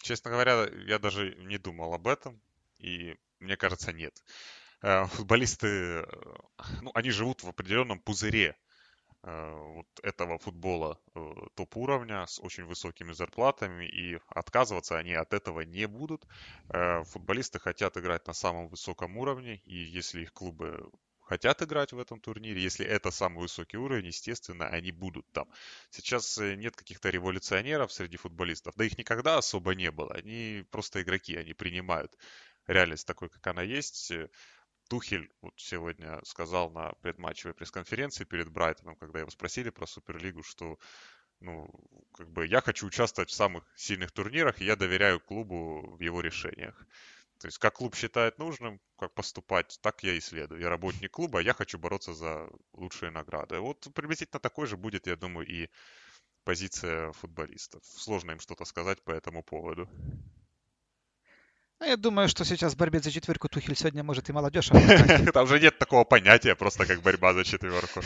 Честно 0.01 0.31
говоря, 0.31 0.67
я 0.87 0.97
даже 0.97 1.35
не 1.35 1.59
думал 1.59 1.93
об 1.93 2.07
этом, 2.07 2.41
и 2.79 3.15
мне 3.39 3.57
кажется, 3.57 3.93
нет. 3.93 4.13
Э, 4.81 5.05
футболисты, 5.05 5.67
э, 5.67 6.05
ну, 6.81 6.91
они 6.95 7.11
живут 7.11 7.43
в 7.43 7.49
определенном 7.49 7.99
пузыре. 7.99 8.55
э, 9.23 9.51
вот 9.75 9.87
этого 10.01 10.39
футбола 10.39 10.99
топ-уровня 11.55 12.25
с 12.25 12.39
очень 12.39 12.65
высокими 12.65 13.13
зарплатами, 13.13 13.85
и 13.85 14.19
отказываться 14.29 14.97
они 14.97 15.13
от 15.13 15.33
этого 15.33 15.61
не 15.61 15.87
будут. 15.87 16.25
Футболисты 17.05 17.59
хотят 17.59 17.97
играть 17.97 18.25
на 18.27 18.33
самом 18.33 18.67
высоком 18.69 19.17
уровне, 19.17 19.61
и 19.65 19.75
если 19.75 20.21
их 20.23 20.33
клубы 20.33 20.89
хотят 21.31 21.61
играть 21.61 21.93
в 21.93 21.99
этом 21.99 22.19
турнире. 22.19 22.61
Если 22.61 22.85
это 22.85 23.09
самый 23.09 23.39
высокий 23.39 23.77
уровень, 23.77 24.07
естественно, 24.07 24.67
они 24.67 24.91
будут 24.91 25.25
там. 25.31 25.47
Сейчас 25.89 26.37
э, 26.37 26.55
нет 26.55 26.75
каких-то 26.75 27.09
революционеров 27.09 27.93
среди 27.93 28.17
футболистов. 28.17 28.75
Да 28.75 28.83
их 28.83 28.97
никогда 28.97 29.37
особо 29.37 29.73
не 29.73 29.91
было. 29.91 30.13
Они 30.13 30.65
просто 30.71 31.01
игроки, 31.01 31.37
они 31.37 31.53
принимают 31.53 32.17
реальность 32.67 33.07
такой, 33.07 33.29
как 33.29 33.47
она 33.47 33.61
есть. 33.61 34.11
Тухель 34.89 35.31
вот 35.41 35.53
сегодня 35.55 36.19
сказал 36.25 36.69
на 36.69 36.91
предматчевой 37.01 37.53
пресс-конференции 37.53 38.25
перед 38.25 38.49
Брайтоном, 38.49 38.97
когда 38.97 39.19
его 39.19 39.29
спросили 39.29 39.69
про 39.69 39.87
Суперлигу, 39.87 40.43
что 40.43 40.79
ну, 41.39 41.69
как 42.13 42.29
бы 42.29 42.45
я 42.45 42.59
хочу 42.59 42.87
участвовать 42.87 43.29
в 43.29 43.33
самых 43.33 43.63
сильных 43.77 44.11
турнирах, 44.11 44.59
и 44.59 44.65
я 44.65 44.75
доверяю 44.75 45.21
клубу 45.21 45.95
в 45.95 46.01
его 46.01 46.19
решениях. 46.19 46.85
То 47.41 47.47
есть 47.47 47.57
как 47.57 47.73
клуб 47.73 47.95
считает 47.95 48.37
нужным, 48.37 48.79
как 48.99 49.13
поступать, 49.15 49.79
так 49.81 50.03
я 50.03 50.13
и 50.13 50.19
следую. 50.19 50.61
Я 50.61 50.69
работник 50.69 51.11
клуба, 51.11 51.39
я 51.39 51.53
хочу 51.53 51.79
бороться 51.79 52.13
за 52.13 52.47
лучшие 52.73 53.09
награды. 53.09 53.59
Вот 53.59 53.87
приблизительно 53.95 54.39
такой 54.39 54.67
же 54.67 54.77
будет, 54.77 55.07
я 55.07 55.15
думаю, 55.15 55.47
и 55.47 55.67
позиция 56.43 57.11
футболистов. 57.13 57.81
Сложно 57.83 58.31
им 58.31 58.39
что-то 58.39 58.63
сказать 58.65 59.03
по 59.03 59.11
этому 59.11 59.41
поводу. 59.41 59.89
Ну, 61.79 61.87
я 61.87 61.97
думаю, 61.97 62.29
что 62.29 62.45
сейчас 62.45 62.75
в 62.75 62.77
борьбе 62.77 62.99
за 62.99 63.11
четверку 63.11 63.49
Тухель 63.49 63.75
сегодня 63.75 64.03
может 64.03 64.29
и 64.29 64.33
молодежь 64.33 64.69
Там 65.33 65.47
же 65.47 65.59
нет 65.59 65.79
такого 65.79 66.03
понятия, 66.03 66.53
просто 66.53 66.85
как 66.85 67.01
борьба 67.01 67.33
за 67.33 67.43
четверку. 67.43 68.01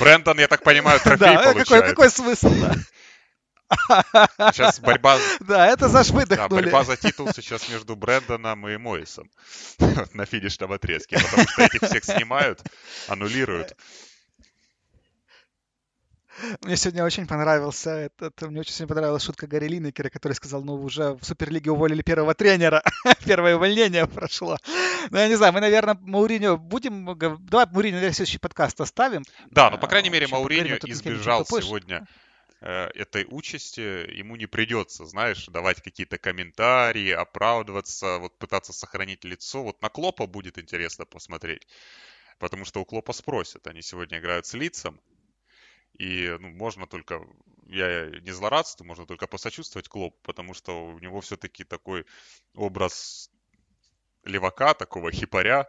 Брэндон, 0.00 0.40
я 0.40 0.48
так 0.48 0.64
понимаю, 0.64 0.98
трофей 1.04 1.36
получает. 1.36 1.68
Какой, 1.68 1.80
какой 1.90 2.10
смысл, 2.10 2.50
да? 2.60 2.74
Сейчас 4.52 4.80
борьба... 4.80 5.18
Да, 5.40 5.66
это 5.66 5.88
за 5.88 6.02
выдохнули. 6.12 6.36
Да, 6.36 6.48
борьба 6.48 6.84
за 6.84 6.96
титул 6.96 7.28
сейчас 7.34 7.68
между 7.68 7.96
Брэндоном 7.96 8.68
и 8.68 8.76
Мойсом 8.76 9.30
на 10.14 10.26
финишном 10.26 10.72
отрезке, 10.72 11.16
потому 11.16 11.48
что 11.48 11.62
этих 11.62 11.82
всех 11.82 12.04
снимают, 12.04 12.62
аннулируют. 13.08 13.76
Мне 16.62 16.76
сегодня 16.76 17.04
очень 17.04 17.26
понравился 17.26 17.90
этот, 17.90 18.42
мне 18.42 18.60
очень 18.60 18.86
понравилась 18.86 19.22
шутка 19.22 19.46
Гарри 19.46 19.68
Линнекера, 19.68 20.10
который 20.10 20.32
сказал, 20.32 20.64
ну, 20.64 20.74
уже 20.74 21.12
в 21.12 21.24
Суперлиге 21.24 21.70
уволили 21.70 22.02
первого 22.02 22.34
тренера, 22.34 22.82
первое 23.24 23.56
увольнение 23.56 24.06
прошло. 24.06 24.58
Ну, 25.10 25.18
я 25.18 25.28
не 25.28 25.36
знаю, 25.36 25.52
мы, 25.52 25.60
наверное, 25.60 25.96
Мауриню 26.00 26.58
будем, 26.58 27.16
давай 27.16 27.66
Мауриню, 27.66 27.96
наверное, 27.96 28.14
следующий 28.14 28.38
подкаст 28.38 28.80
оставим. 28.80 29.22
Да, 29.50 29.70
но, 29.70 29.78
по 29.78 29.86
крайней 29.86 30.10
мере, 30.10 30.26
Мауриню 30.26 30.78
избежал 30.84 31.46
сегодня 31.46 32.06
этой 32.60 33.26
участи 33.28 33.80
ему 34.16 34.36
не 34.36 34.46
придется, 34.46 35.04
знаешь, 35.04 35.46
давать 35.46 35.82
какие-то 35.82 36.18
комментарии, 36.18 37.10
оправдываться, 37.10 38.18
вот 38.18 38.38
пытаться 38.38 38.72
сохранить 38.72 39.24
лицо. 39.24 39.62
Вот 39.62 39.82
на 39.82 39.90
Клопа 39.90 40.26
будет 40.26 40.58
интересно 40.58 41.04
посмотреть, 41.04 41.66
потому 42.38 42.64
что 42.64 42.80
у 42.80 42.84
Клопа 42.84 43.12
спросят. 43.12 43.66
Они 43.66 43.82
сегодня 43.82 44.18
играют 44.18 44.46
с 44.46 44.54
лицом, 44.54 44.98
и 45.98 46.36
ну, 46.40 46.48
можно 46.50 46.86
только, 46.86 47.20
я 47.66 48.10
не 48.20 48.30
злорадствую, 48.30 48.88
можно 48.88 49.06
только 49.06 49.26
посочувствовать 49.26 49.88
Клопу, 49.88 50.18
потому 50.22 50.54
что 50.54 50.86
у 50.86 50.98
него 50.98 51.20
все-таки 51.20 51.64
такой 51.64 52.06
образ 52.54 53.30
левака, 54.24 54.74
такого 54.74 55.12
хипаря, 55.12 55.68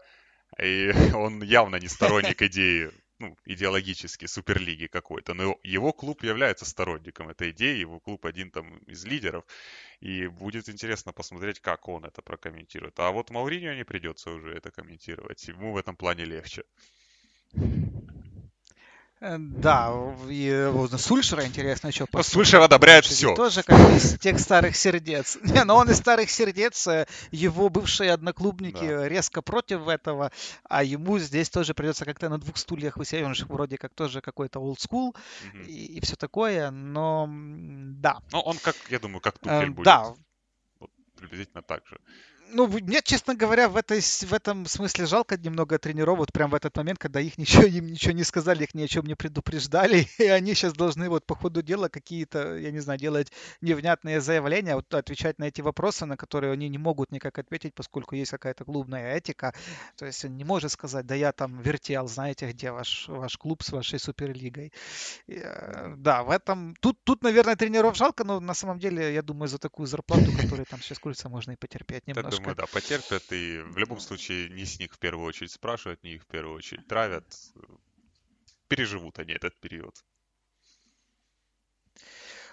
и 0.59 0.91
он 1.13 1.43
явно 1.43 1.75
не 1.75 1.87
сторонник 1.87 2.41
идеи 2.41 2.91
ну, 3.19 3.37
идеологически 3.45 4.25
Суперлиги 4.25 4.87
какой-то, 4.87 5.33
но 5.33 5.57
его 5.63 5.93
клуб 5.93 6.23
является 6.23 6.65
сторонником 6.65 7.29
этой 7.29 7.51
идеи, 7.51 7.77
его 7.77 7.99
клуб 7.99 8.25
один 8.25 8.51
там 8.51 8.77
из 8.79 9.05
лидеров, 9.05 9.45
и 10.01 10.27
будет 10.27 10.69
интересно 10.69 11.13
посмотреть, 11.13 11.59
как 11.59 11.87
он 11.87 12.05
это 12.05 12.21
прокомментирует. 12.21 12.99
А 12.99 13.11
вот 13.11 13.29
Мауриньо 13.29 13.73
не 13.73 13.85
придется 13.85 14.31
уже 14.31 14.53
это 14.53 14.71
комментировать, 14.71 15.47
ему 15.47 15.73
в 15.73 15.77
этом 15.77 15.95
плане 15.95 16.25
легче. 16.25 16.63
Э, 19.21 19.37
да, 19.39 19.93
и 20.29 20.69
вот 20.71 20.99
Сульшера 20.99 21.45
интересно 21.45 21.87
еще. 21.87 22.05
Ну, 22.11 22.23
Сульшер 22.23 22.61
одобряет 22.61 23.05
все. 23.05 23.33
Тоже 23.33 23.63
как 23.63 23.79
из 23.95 24.19
тех 24.19 24.39
старых 24.39 24.75
сердец. 24.75 25.37
Не, 25.43 25.63
но 25.63 25.77
он 25.77 25.89
из 25.89 25.97
старых 25.97 26.29
сердец, 26.29 26.85
э, 26.87 27.07
его 27.31 27.69
бывшие 27.69 28.11
одноклубники 28.11 28.87
да. 28.87 29.07
резко 29.07 29.41
против 29.41 29.87
этого, 29.87 30.31
а 30.67 30.83
ему 30.83 31.17
здесь 31.19 31.49
тоже 31.49 31.73
придется 31.73 32.03
как-то 32.03 32.27
на 32.29 32.37
двух 32.39 32.57
стульях 32.57 32.97
висеть. 32.97 33.23
Он 33.23 33.35
же 33.35 33.45
вроде 33.45 33.77
как 33.77 33.93
тоже 33.93 34.21
какой-то 34.21 34.59
old 34.59 34.77
school 34.77 35.09
угу. 35.09 35.57
и, 35.65 35.97
и 35.97 36.01
все 36.01 36.15
такое, 36.15 36.71
но 36.71 37.29
да. 37.29 38.19
Ну, 38.31 38.39
он 38.41 38.57
как, 38.57 38.75
я 38.89 38.99
думаю, 38.99 39.21
как 39.21 39.37
Тухель 39.39 39.69
э, 39.69 39.71
будет. 39.71 39.85
Да. 39.85 40.13
Вот, 40.79 40.91
приблизительно 41.15 41.61
так 41.61 41.87
же 41.87 41.99
ну, 42.51 42.67
мне, 42.67 43.01
честно 43.01 43.35
говоря, 43.35 43.69
в, 43.69 43.77
этой, 43.77 44.01
в 44.01 44.33
этом 44.33 44.65
смысле 44.65 45.05
жалко 45.05 45.37
немного 45.37 45.77
тренеров, 45.77 46.17
вот 46.17 46.31
прям 46.31 46.49
в 46.49 46.55
этот 46.55 46.75
момент, 46.77 46.99
когда 46.99 47.19
их 47.19 47.37
ничего, 47.37 47.63
им 47.65 47.87
ничего 47.87 48.13
не 48.13 48.23
сказали, 48.23 48.63
их 48.63 48.73
ни 48.73 48.83
о 48.83 48.87
чем 48.87 49.05
не 49.05 49.15
предупреждали, 49.15 50.07
и 50.17 50.25
они 50.25 50.53
сейчас 50.53 50.73
должны 50.73 51.09
вот 51.09 51.25
по 51.25 51.35
ходу 51.35 51.61
дела 51.61 51.89
какие-то, 51.89 52.55
я 52.57 52.71
не 52.71 52.79
знаю, 52.79 52.99
делать 52.99 53.31
невнятные 53.61 54.21
заявления, 54.21 54.75
вот 54.75 54.93
отвечать 54.93 55.39
на 55.39 55.45
эти 55.45 55.61
вопросы, 55.61 56.05
на 56.05 56.17
которые 56.17 56.53
они 56.53 56.69
не 56.69 56.77
могут 56.77 57.11
никак 57.11 57.37
ответить, 57.39 57.73
поскольку 57.73 58.15
есть 58.15 58.31
какая-то 58.31 58.63
клубная 58.65 59.15
этика. 59.15 59.53
То 59.97 60.05
есть 60.05 60.23
он 60.25 60.37
не 60.37 60.43
может 60.43 60.71
сказать, 60.71 61.05
да 61.05 61.15
я 61.15 61.31
там 61.31 61.61
вертел, 61.61 62.07
знаете, 62.07 62.51
где 62.51 62.71
ваш, 62.71 63.07
ваш 63.07 63.37
клуб 63.37 63.63
с 63.63 63.71
вашей 63.71 63.99
суперлигой. 63.99 64.71
И, 65.27 65.41
э, 65.43 65.95
да, 65.97 66.23
в 66.23 66.29
этом... 66.29 66.75
Тут, 66.79 67.03
тут, 67.03 67.23
наверное, 67.23 67.55
тренеров 67.55 67.95
жалко, 67.95 68.23
но 68.23 68.39
на 68.39 68.53
самом 68.53 68.79
деле, 68.79 69.13
я 69.13 69.21
думаю, 69.21 69.47
за 69.47 69.57
такую 69.57 69.87
зарплату, 69.87 70.31
которую 70.41 70.65
там 70.65 70.79
сейчас 70.81 70.99
курица, 70.99 71.29
можно 71.29 71.51
и 71.51 71.55
потерпеть 71.55 72.07
немножко 72.07 72.34
думаю, 72.37 72.55
да, 72.55 72.65
потерпят, 72.65 73.31
и 73.31 73.59
в 73.59 73.77
любом 73.77 73.99
случае 73.99 74.49
не 74.49 74.65
с 74.65 74.79
них 74.79 74.93
в 74.93 74.99
первую 74.99 75.27
очередь 75.27 75.51
спрашивают, 75.51 76.03
не 76.03 76.15
их 76.15 76.23
в 76.23 76.27
первую 76.27 76.57
очередь 76.57 76.87
травят. 76.87 77.25
Переживут 78.67 79.19
они 79.19 79.33
этот 79.33 79.59
период. 79.59 79.95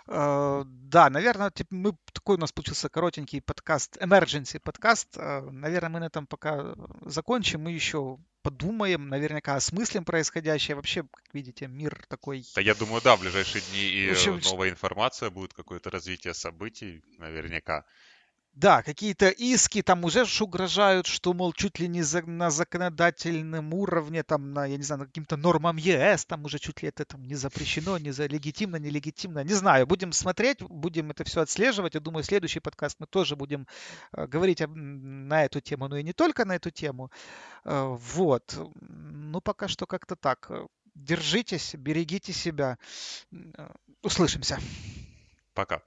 Uh, 0.08 0.64
да, 0.66 1.10
наверное, 1.10 1.52
мы 1.70 1.92
такой 2.12 2.36
у 2.36 2.40
нас 2.40 2.50
получился 2.50 2.88
коротенький 2.88 3.40
подкаст, 3.40 3.96
emergency 3.98 4.58
подкаст. 4.58 5.16
Uh, 5.16 5.48
наверное, 5.50 5.90
мы 5.90 6.00
на 6.00 6.06
этом 6.06 6.26
пока 6.26 6.74
закончим. 7.02 7.62
Мы 7.62 7.70
еще 7.70 8.18
подумаем, 8.42 9.08
наверняка 9.08 9.54
осмыслим 9.54 10.04
происходящее. 10.04 10.74
Вообще, 10.74 11.02
как 11.04 11.32
видите, 11.32 11.68
мир 11.68 12.04
такой. 12.08 12.44
Да, 12.56 12.60
я 12.60 12.74
думаю, 12.74 13.00
да, 13.00 13.16
в 13.16 13.20
ближайшие 13.20 13.62
дни 13.70 13.80
и 13.80 14.10
общем, 14.10 14.40
новая 14.44 14.70
информация 14.70 15.30
будет, 15.30 15.54
какое-то 15.54 15.90
развитие 15.90 16.34
событий, 16.34 17.04
наверняка. 17.18 17.84
Да, 18.54 18.82
какие-то 18.82 19.30
иски 19.30 19.80
там 19.80 20.04
уже 20.04 20.26
угрожают, 20.40 21.06
что, 21.06 21.32
мол, 21.32 21.54
чуть 21.54 21.78
ли 21.78 21.88
не 21.88 22.02
за, 22.02 22.20
на 22.22 22.50
законодательном 22.50 23.72
уровне, 23.72 24.22
там, 24.22 24.52
на, 24.52 24.66
я 24.66 24.76
не 24.76 24.82
знаю, 24.82 25.00
на 25.00 25.06
каким-то 25.06 25.38
нормам 25.38 25.78
ЕС, 25.78 26.26
там 26.26 26.44
уже 26.44 26.58
чуть 26.58 26.82
ли 26.82 26.90
это 26.90 27.06
там 27.06 27.24
не 27.24 27.34
запрещено, 27.34 27.96
не 27.96 28.10
за 28.10 28.26
легитимно, 28.26 28.76
нелегитимно. 28.76 29.42
Не 29.42 29.54
знаю, 29.54 29.86
будем 29.86 30.12
смотреть, 30.12 30.60
будем 30.60 31.10
это 31.10 31.24
все 31.24 31.40
отслеживать. 31.40 31.94
Я 31.94 32.00
думаю, 32.00 32.24
следующий 32.24 32.60
подкаст 32.60 32.96
мы 33.00 33.06
тоже 33.06 33.36
будем 33.36 33.66
э, 34.12 34.26
говорить 34.26 34.60
об, 34.60 34.76
на 34.76 35.44
эту 35.44 35.60
тему, 35.62 35.88
но 35.88 35.96
и 35.96 36.02
не 36.02 36.12
только 36.12 36.44
на 36.44 36.56
эту 36.56 36.70
тему. 36.70 37.10
Э, 37.64 37.84
вот. 37.84 38.54
Ну, 38.80 39.40
пока 39.40 39.66
что 39.66 39.86
как-то 39.86 40.14
так. 40.14 40.50
Держитесь, 40.94 41.74
берегите 41.74 42.34
себя. 42.34 42.76
Услышимся. 44.02 44.58
Пока. 45.54 45.82